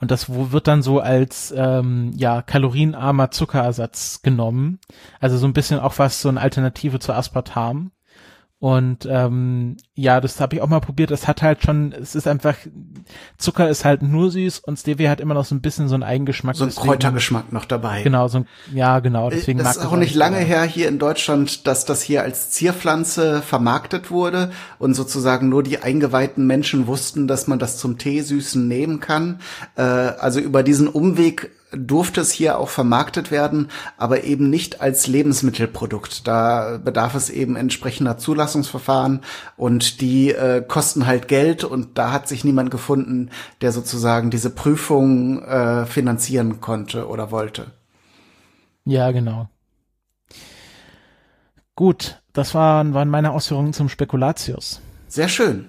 Und 0.00 0.10
das 0.10 0.28
wird 0.28 0.66
dann 0.66 0.82
so 0.82 1.00
als 1.00 1.52
ähm, 1.56 2.12
ja 2.16 2.42
kalorienarmer 2.42 3.30
Zuckerersatz 3.30 4.22
genommen. 4.22 4.78
Also 5.20 5.38
so 5.38 5.46
ein 5.46 5.52
bisschen 5.52 5.80
auch 5.80 5.98
was 5.98 6.20
so 6.22 6.28
eine 6.28 6.40
Alternative 6.40 6.98
zu 6.98 7.12
Aspartam. 7.12 7.92
Und 8.60 9.08
ähm, 9.10 9.78
ja, 9.94 10.20
das 10.20 10.38
habe 10.38 10.54
ich 10.54 10.60
auch 10.60 10.68
mal 10.68 10.80
probiert. 10.80 11.10
Es 11.10 11.26
hat 11.26 11.40
halt 11.40 11.62
schon, 11.62 11.92
es 11.92 12.14
ist 12.14 12.28
einfach, 12.28 12.54
Zucker 13.38 13.70
ist 13.70 13.86
halt 13.86 14.02
nur 14.02 14.30
süß 14.30 14.58
und 14.58 14.78
Stevia 14.78 15.08
hat 15.08 15.18
immer 15.18 15.32
noch 15.32 15.46
so 15.46 15.54
ein 15.54 15.62
bisschen 15.62 15.88
so 15.88 15.94
einen 15.94 16.02
Eigengeschmack. 16.02 16.56
So 16.56 16.64
ein 16.64 16.68
deswegen, 16.68 16.88
Kräutergeschmack 16.88 17.54
noch 17.54 17.64
dabei. 17.64 18.02
Genau, 18.02 18.28
so 18.28 18.40
ein, 18.40 18.46
ja, 18.74 19.00
genau. 19.00 19.30
Deswegen 19.30 19.60
das 19.60 19.64
mag 19.64 19.76
ist 19.76 19.90
auch 19.90 19.96
nicht 19.96 20.14
lange 20.14 20.36
her 20.36 20.62
hier 20.64 20.88
in 20.88 20.98
Deutschland, 20.98 21.66
dass 21.66 21.86
das 21.86 22.02
hier 22.02 22.22
als 22.22 22.50
Zierpflanze 22.50 23.40
vermarktet 23.40 24.10
wurde 24.10 24.50
und 24.78 24.92
sozusagen 24.92 25.48
nur 25.48 25.62
die 25.62 25.78
eingeweihten 25.78 26.46
Menschen 26.46 26.86
wussten, 26.86 27.26
dass 27.26 27.46
man 27.46 27.58
das 27.58 27.78
zum 27.78 27.96
Teesüßen 27.96 28.68
nehmen 28.68 29.00
kann. 29.00 29.40
Äh, 29.76 29.80
also 29.80 30.38
über 30.38 30.62
diesen 30.62 30.86
Umweg 30.86 31.50
durfte 31.72 32.20
es 32.20 32.30
hier 32.30 32.58
auch 32.58 32.68
vermarktet 32.68 33.30
werden, 33.30 33.68
aber 33.96 34.24
eben 34.24 34.50
nicht 34.50 34.80
als 34.80 35.06
Lebensmittelprodukt. 35.06 36.26
Da 36.26 36.78
bedarf 36.82 37.14
es 37.14 37.30
eben 37.30 37.56
entsprechender 37.56 38.18
Zulassungsverfahren 38.18 39.20
und 39.56 40.00
die 40.00 40.30
äh, 40.30 40.62
kosten 40.66 41.06
halt 41.06 41.28
Geld 41.28 41.64
und 41.64 41.98
da 41.98 42.12
hat 42.12 42.28
sich 42.28 42.44
niemand 42.44 42.70
gefunden, 42.70 43.30
der 43.60 43.72
sozusagen 43.72 44.30
diese 44.30 44.50
Prüfung 44.50 45.42
äh, 45.42 45.86
finanzieren 45.86 46.60
konnte 46.60 47.08
oder 47.08 47.30
wollte. 47.30 47.72
Ja, 48.84 49.10
genau. 49.12 49.48
Gut, 51.76 52.20
das 52.32 52.54
waren, 52.54 52.94
waren 52.94 53.08
meine 53.08 53.32
Ausführungen 53.32 53.72
zum 53.72 53.88
Spekulatius. 53.88 54.80
Sehr 55.08 55.28
schön. 55.28 55.68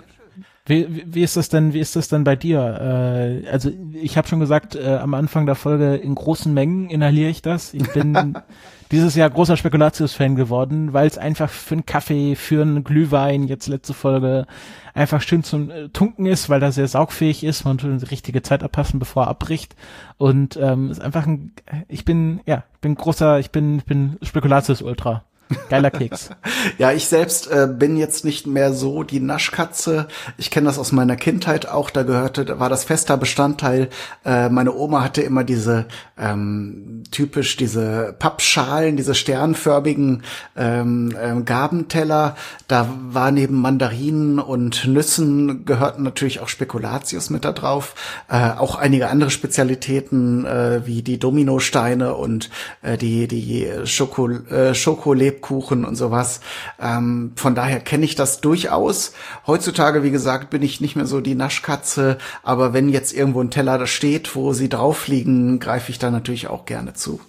Wie, 0.66 1.04
wie 1.06 1.24
ist 1.24 1.38
das 1.38 1.50
denn, 1.50 1.74
wie 1.74 1.80
ist 1.80 1.96
das 1.96 2.08
denn 2.08 2.24
bei 2.24 2.36
dir? 2.36 2.60
Äh, 2.60 3.50
also 3.50 3.72
ich 3.94 4.16
habe 4.16 4.28
schon 4.28 4.40
gesagt, 4.40 4.76
äh, 4.76 4.98
am 4.98 5.16
Anfang 5.16 5.48
der 5.48 5.56
Folge 5.56 5.96
in 5.96 6.14
großen 6.14 6.54
Mengen 6.54 6.90
inhaliere 6.90 7.30
ich 7.30 7.42
das. 7.42 7.74
Ich 7.74 7.92
bin 7.94 8.38
dieses 8.92 9.16
Jahr 9.16 9.30
großer 9.32 9.58
Spekulatius-Fan 9.58 10.36
geworden, 10.36 10.94
weil 10.94 11.08
es 11.08 11.18
einfach 11.18 11.50
für 11.50 11.76
einen 11.76 11.86
Kaffee, 11.88 12.36
für 12.36 12.62
einen 12.62 12.84
Glühwein, 12.84 13.48
jetzt 13.48 13.68
letzte 13.68 13.96
Folge, 13.96 14.46
einfach 14.94 15.22
schön 15.22 15.44
zum 15.44 15.72
äh, 15.72 15.90
Tunken 15.90 16.28
ist, 16.28 16.48
weil 16.48 16.62
er 16.62 16.72
sehr 16.72 16.88
saugfähig 16.88 17.44
ist, 17.44 17.66
man 17.66 17.80
tut 17.80 18.00
die 18.00 18.06
richtige 18.06 18.44
Zeit 18.44 18.62
abpassen, 18.62 19.00
bevor 19.00 19.24
er 19.24 19.30
abbricht. 19.30 19.76
Und 20.18 20.58
ähm, 20.62 20.92
ist 20.92 21.02
einfach 21.02 21.26
ein, 21.26 21.54
ich 21.88 22.06
bin, 22.06 22.42
ja, 22.46 22.66
ich 22.76 22.82
bin 22.82 22.94
großer, 22.94 23.40
ich 23.40 23.50
bin, 23.50 23.80
ich 23.80 23.86
bin 23.86 24.18
Spekulatius-Ultra. 24.22 25.24
Geiler 25.70 25.92
Keks. 25.92 26.30
ja, 26.78 26.92
ich 26.92 27.08
selbst 27.08 27.50
äh, 27.52 27.68
bin 27.72 27.98
jetzt 27.98 28.26
nicht 28.26 28.48
mehr 28.48 28.74
so 28.74 29.04
die 29.04 29.20
Naschkatze. 29.20 30.08
Ich 30.38 30.52
kenne 30.52 30.66
das 30.66 30.80
aus 30.80 30.92
meiner 30.92 31.16
Kindheit 31.16 31.68
auch. 31.68 31.90
Da 31.90 32.04
gehörte, 32.04 32.60
war 32.60 32.70
das 32.70 32.84
fester 32.84 33.18
Bestandteil. 33.18 33.90
Äh, 34.26 34.50
meine 34.50 34.74
Oma 34.74 35.04
hatte 35.04 35.22
immer 35.22 35.44
diese 35.44 35.88
ähm, 36.18 37.04
typisch 37.12 37.58
diese 37.58 38.16
Pappschalen, 38.18 38.96
diese 38.96 39.16
sternförmigen 39.16 40.24
ähm, 40.56 41.16
ähm, 41.20 41.46
Gabenteller. 41.46 42.36
Da 42.68 42.88
war 43.10 43.32
neben 43.32 43.60
Mandarinen 43.60 44.40
und 44.40 44.88
Nüssen 44.88 45.66
gehörten 45.66 46.04
natürlich 46.04 46.40
auch 46.40 46.48
Spekulatius 46.48 47.30
mit 47.30 47.46
da 47.46 47.52
drauf. 47.52 47.96
Äh, 48.30 48.52
auch 48.52 48.76
einige 48.76 49.10
andere 49.10 49.32
Spezialitäten 49.32 50.46
äh, 50.46 50.82
wie 50.86 51.02
die 51.02 51.20
Dominosteine 51.20 52.16
und 52.16 52.50
äh, 52.82 52.98
die 52.98 53.28
die 53.28 53.68
Schoko, 53.86 54.30
äh, 54.30 54.76
Schokoleb 54.76 55.41
Lebkuchen 55.42 55.86
und 55.86 55.96
sowas. 55.96 56.42
Ähm, 56.80 57.34
von 57.36 57.56
daher 57.56 57.80
kenne 57.80 58.06
ich 58.06 58.16
das 58.16 58.42
durchaus. 58.42 59.14
Heutzutage, 59.48 60.04
wie 60.04 60.12
gesagt, 60.12 60.50
bin 60.50 60.62
ich 60.62 60.82
nicht 60.82 60.96
mehr 60.96 61.08
so 61.08 61.20
die 61.20 61.36
Naschkatze, 61.36 62.18
aber 62.44 62.74
wenn 62.74 62.90
jetzt 62.90 63.14
irgendwo 63.14 63.42
ein 63.42 63.52
Teller 63.52 63.78
da 63.78 63.88
steht, 63.88 64.36
wo 64.36 64.54
sie 64.54 64.70
drauf 64.70 65.08
liegen, 65.08 65.60
greife 65.60 65.92
ich 65.92 66.00
da 66.00 66.12
natürlich 66.12 66.48
auch 66.48 66.66
gerne 66.66 66.94
zu. 66.94 67.20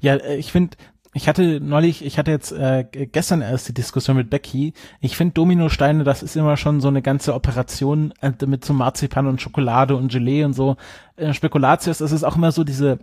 Ja, 0.00 0.16
äh, 0.16 0.36
ich 0.36 0.52
finde, 0.52 0.76
ich 1.16 1.28
hatte 1.28 1.60
neulich, 1.60 2.04
ich 2.04 2.18
hatte 2.18 2.32
jetzt 2.32 2.52
äh, 2.52 2.84
gestern 2.90 3.40
erst 3.40 3.68
die 3.68 3.74
Diskussion 3.74 4.16
mit 4.16 4.30
Becky. 4.30 4.74
Ich 5.00 5.16
finde 5.16 5.34
Dominosteine, 5.34 6.04
das 6.04 6.22
ist 6.22 6.36
immer 6.36 6.56
schon 6.56 6.80
so 6.80 6.88
eine 6.88 7.02
ganze 7.02 7.34
Operation 7.34 8.12
äh, 8.20 8.32
mit 8.46 8.64
so 8.64 8.74
Marzipan 8.74 9.26
und 9.26 9.40
Schokolade 9.40 9.96
und 9.96 10.12
Gelee 10.12 10.44
und 10.44 10.54
so. 10.54 10.76
Äh, 11.16 11.32
Spekulatius, 11.32 11.98
das 11.98 12.12
ist 12.12 12.24
auch 12.24 12.36
immer 12.36 12.52
so 12.52 12.64
diese 12.64 12.98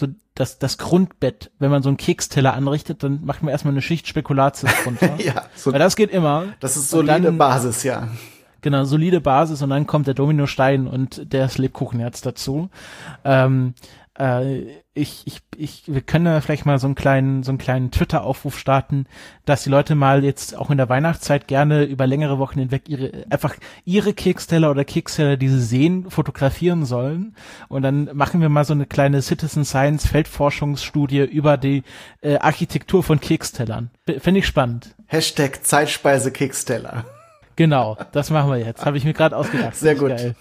so 0.00 0.08
das, 0.34 0.58
das 0.58 0.78
Grundbett, 0.78 1.50
wenn 1.58 1.70
man 1.70 1.82
so 1.82 1.88
einen 1.88 1.96
Keksteller 1.96 2.54
anrichtet, 2.54 3.02
dann 3.02 3.20
macht 3.24 3.42
man 3.42 3.52
erstmal 3.52 3.74
eine 3.74 3.82
Schicht 3.82 4.08
Spekulatius 4.08 4.72
drunter. 4.82 5.16
ja, 5.18 5.44
so, 5.54 5.72
Weil 5.72 5.78
das 5.78 5.96
geht 5.96 6.10
immer. 6.10 6.46
Das 6.60 6.76
ist 6.76 6.90
solide 6.90 7.22
dann, 7.22 7.38
Basis, 7.38 7.82
ja. 7.82 8.08
Genau, 8.62 8.84
solide 8.84 9.20
Basis 9.20 9.62
und 9.62 9.70
dann 9.70 9.86
kommt 9.86 10.06
der 10.06 10.14
Dominostein 10.14 10.86
und 10.86 11.32
der 11.32 11.48
Lebkuchenherz 11.54 12.20
dazu. 12.20 12.68
Ähm, 13.24 13.74
äh, 14.20 14.82
ich, 14.92 15.22
ich, 15.26 15.40
ich, 15.56 15.82
wir 15.86 16.02
können 16.02 16.42
vielleicht 16.42 16.66
mal 16.66 16.78
so 16.78 16.86
einen 16.86 16.94
kleinen, 16.94 17.42
so 17.42 17.52
einen 17.52 17.58
kleinen 17.58 17.90
Twitter-Aufruf 17.90 18.58
starten, 18.58 19.06
dass 19.46 19.64
die 19.64 19.70
Leute 19.70 19.94
mal 19.94 20.24
jetzt 20.24 20.56
auch 20.56 20.70
in 20.70 20.76
der 20.76 20.88
Weihnachtszeit 20.88 21.48
gerne 21.48 21.84
über 21.84 22.06
längere 22.06 22.38
Wochen 22.38 22.58
hinweg 22.58 22.88
ihre, 22.88 23.24
einfach 23.30 23.54
ihre 23.84 24.12
Keksteller 24.12 24.70
oder 24.70 24.84
Keksteller, 24.84 25.36
die 25.36 25.48
sie 25.48 25.62
sehen, 25.62 26.10
fotografieren 26.10 26.84
sollen. 26.84 27.34
Und 27.68 27.82
dann 27.82 28.10
machen 28.12 28.42
wir 28.42 28.50
mal 28.50 28.64
so 28.64 28.74
eine 28.74 28.86
kleine 28.86 29.22
Citizen 29.22 29.64
Science 29.64 30.06
Feldforschungsstudie 30.06 31.20
über 31.20 31.56
die 31.56 31.82
äh, 32.20 32.36
Architektur 32.38 33.02
von 33.02 33.20
Kekstellern. 33.20 33.90
Finde 34.18 34.40
ich 34.40 34.46
spannend. 34.46 34.94
Hashtag 35.06 35.64
Zeitspeise 35.64 36.30
Keksteller. 36.30 37.06
Genau, 37.56 37.96
das 38.12 38.30
machen 38.30 38.50
wir 38.50 38.58
jetzt. 38.58 38.84
Habe 38.84 38.98
ich 38.98 39.04
mir 39.04 39.14
gerade 39.14 39.36
ausgedacht. 39.36 39.76
Sehr 39.76 39.94
gut. 39.94 40.10
Geil. 40.10 40.34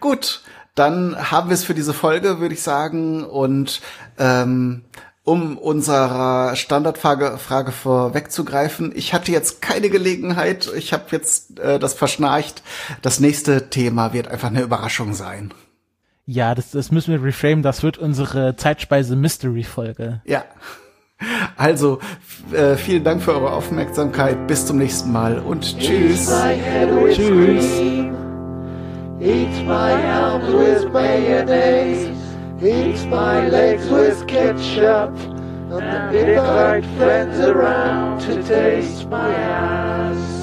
Gut, 0.00 0.42
dann 0.74 1.30
haben 1.30 1.48
wir 1.48 1.54
es 1.54 1.64
für 1.64 1.74
diese 1.74 1.92
Folge, 1.92 2.40
würde 2.40 2.54
ich 2.54 2.62
sagen. 2.62 3.24
Und 3.24 3.80
ähm, 4.18 4.82
um 5.24 5.58
unserer 5.58 6.56
Standardfrage 6.56 7.38
Frage 7.38 7.72
vorwegzugreifen, 7.72 8.92
ich 8.94 9.12
hatte 9.12 9.32
jetzt 9.32 9.60
keine 9.62 9.90
Gelegenheit, 9.90 10.70
ich 10.76 10.92
habe 10.92 11.04
jetzt 11.10 11.60
äh, 11.60 11.78
das 11.78 11.94
verschnarcht. 11.94 12.62
Das 13.02 13.20
nächste 13.20 13.70
Thema 13.70 14.12
wird 14.12 14.28
einfach 14.28 14.48
eine 14.48 14.62
Überraschung 14.62 15.14
sein. 15.14 15.52
Ja, 16.26 16.54
das, 16.54 16.70
das 16.70 16.90
müssen 16.90 17.12
wir 17.12 17.22
reframe, 17.22 17.62
das 17.62 17.82
wird 17.82 17.98
unsere 17.98 18.56
Zeitspeise-Mystery-Folge. 18.56 20.22
Ja. 20.24 20.44
Also, 21.56 21.98
äh, 22.52 22.76
vielen 22.76 23.04
Dank 23.04 23.22
für 23.22 23.34
eure 23.34 23.52
Aufmerksamkeit. 23.52 24.46
Bis 24.46 24.64
zum 24.64 24.78
nächsten 24.78 25.12
Mal 25.12 25.38
und 25.38 25.78
tschüss. 25.78 26.32
Tschüss. 27.10 28.19
Eats 29.22 29.60
my 29.66 29.92
arms 30.02 30.50
with 30.50 30.90
mayonnaise. 30.94 32.08
Eats 32.62 33.04
my 33.04 33.46
legs 33.48 33.86
with 33.90 34.26
ketchup. 34.26 35.14
And 35.14 35.72
the 35.72 36.08
big 36.10 36.84
friends 36.96 37.38
around 37.38 38.20
to 38.22 38.42
taste 38.42 39.06
my 39.08 39.28
ass. 39.28 40.39